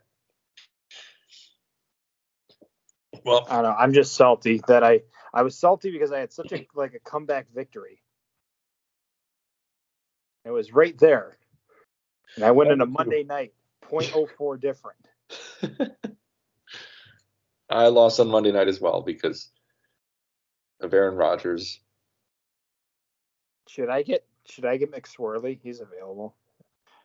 [3.25, 3.77] well, I don't know.
[3.79, 5.03] I'm just salty that I
[5.35, 8.01] I was salty because I had such a like a comeback victory.
[10.47, 11.37] It was right there,
[12.37, 13.53] and I went in a Monday night,
[13.91, 14.97] 0.04 different.
[17.69, 19.51] I lost on Monday night as well because
[20.81, 21.81] of Aaron Rodgers.
[23.69, 25.59] Should I get should I get McSwirly?
[25.63, 26.35] He's available.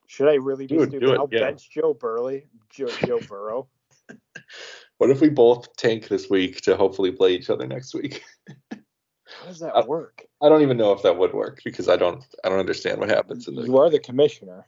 [0.08, 1.10] Should I really be do stupid?
[1.10, 1.40] It, I'll yeah.
[1.40, 3.68] bench Joe Burley, Joe, Joe Burrow.
[4.98, 8.24] what if we both tank this week to hopefully play each other next week?
[8.72, 10.26] How does that I, work?
[10.42, 13.10] I don't even know if that would work because I don't I don't understand what
[13.10, 14.68] happens in the You are the commissioner.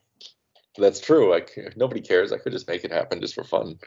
[0.77, 1.31] That's true.
[1.31, 2.31] Like nobody cares.
[2.31, 3.77] I could just make it happen just for fun.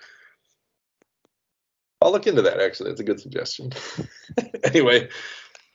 [2.00, 2.90] I'll look into that actually.
[2.90, 3.72] That's a good suggestion.
[4.64, 5.08] anyway,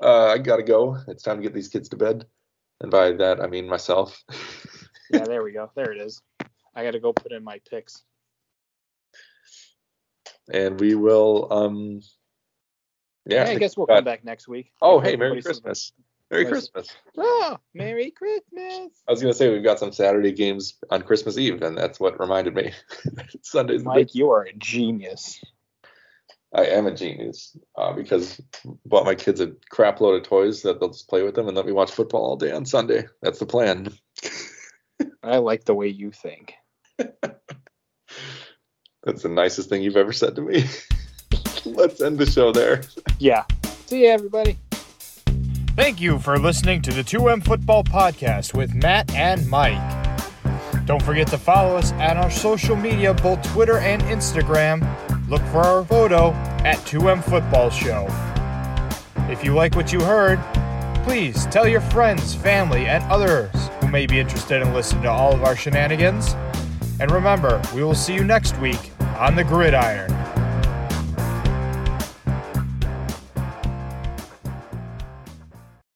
[0.02, 0.98] uh, I gotta go.
[1.08, 2.26] It's time to get these kids to bed.
[2.82, 4.24] And by that I mean myself.
[5.12, 5.70] yeah, there we go.
[5.76, 6.22] There it is.
[6.76, 8.04] I gotta go put in my picks.
[10.52, 12.02] And we will um
[13.26, 14.72] yeah, I guess we'll come back next week.
[14.82, 15.94] Oh, hey, Merry Christmas.
[16.30, 16.90] Merry Christmas.
[17.18, 18.92] Oh, Merry Christmas.
[19.08, 22.20] I was gonna say we've got some Saturday games on Christmas Eve, and that's what
[22.20, 22.74] reminded me.
[23.42, 25.40] Sunday's Mike, you are a genius.
[26.56, 28.40] I am a genius uh, because
[28.86, 31.58] bought my kids a crap load of toys that they'll just play with them and
[31.58, 33.06] let me watch football all day on Sunday.
[33.22, 33.92] That's the plan.
[35.24, 36.54] I like the way you think.
[39.04, 40.66] That's the nicest thing you've ever said to me.
[41.66, 42.84] Let's end the show there.
[43.18, 43.46] Yeah.
[43.88, 44.58] See you, everybody.
[45.76, 49.82] Thank you for listening to the 2M Football Podcast with Matt and Mike.
[50.86, 54.82] Don't forget to follow us at our social media, both Twitter and Instagram
[55.30, 56.32] Look for our photo
[56.66, 58.08] at 2M Football Show.
[59.32, 60.38] If you like what you heard,
[61.06, 63.50] please tell your friends, family, and others
[63.80, 66.36] who may be interested in listening to all of our shenanigans.
[67.00, 70.12] And remember, we will see you next week on the gridiron.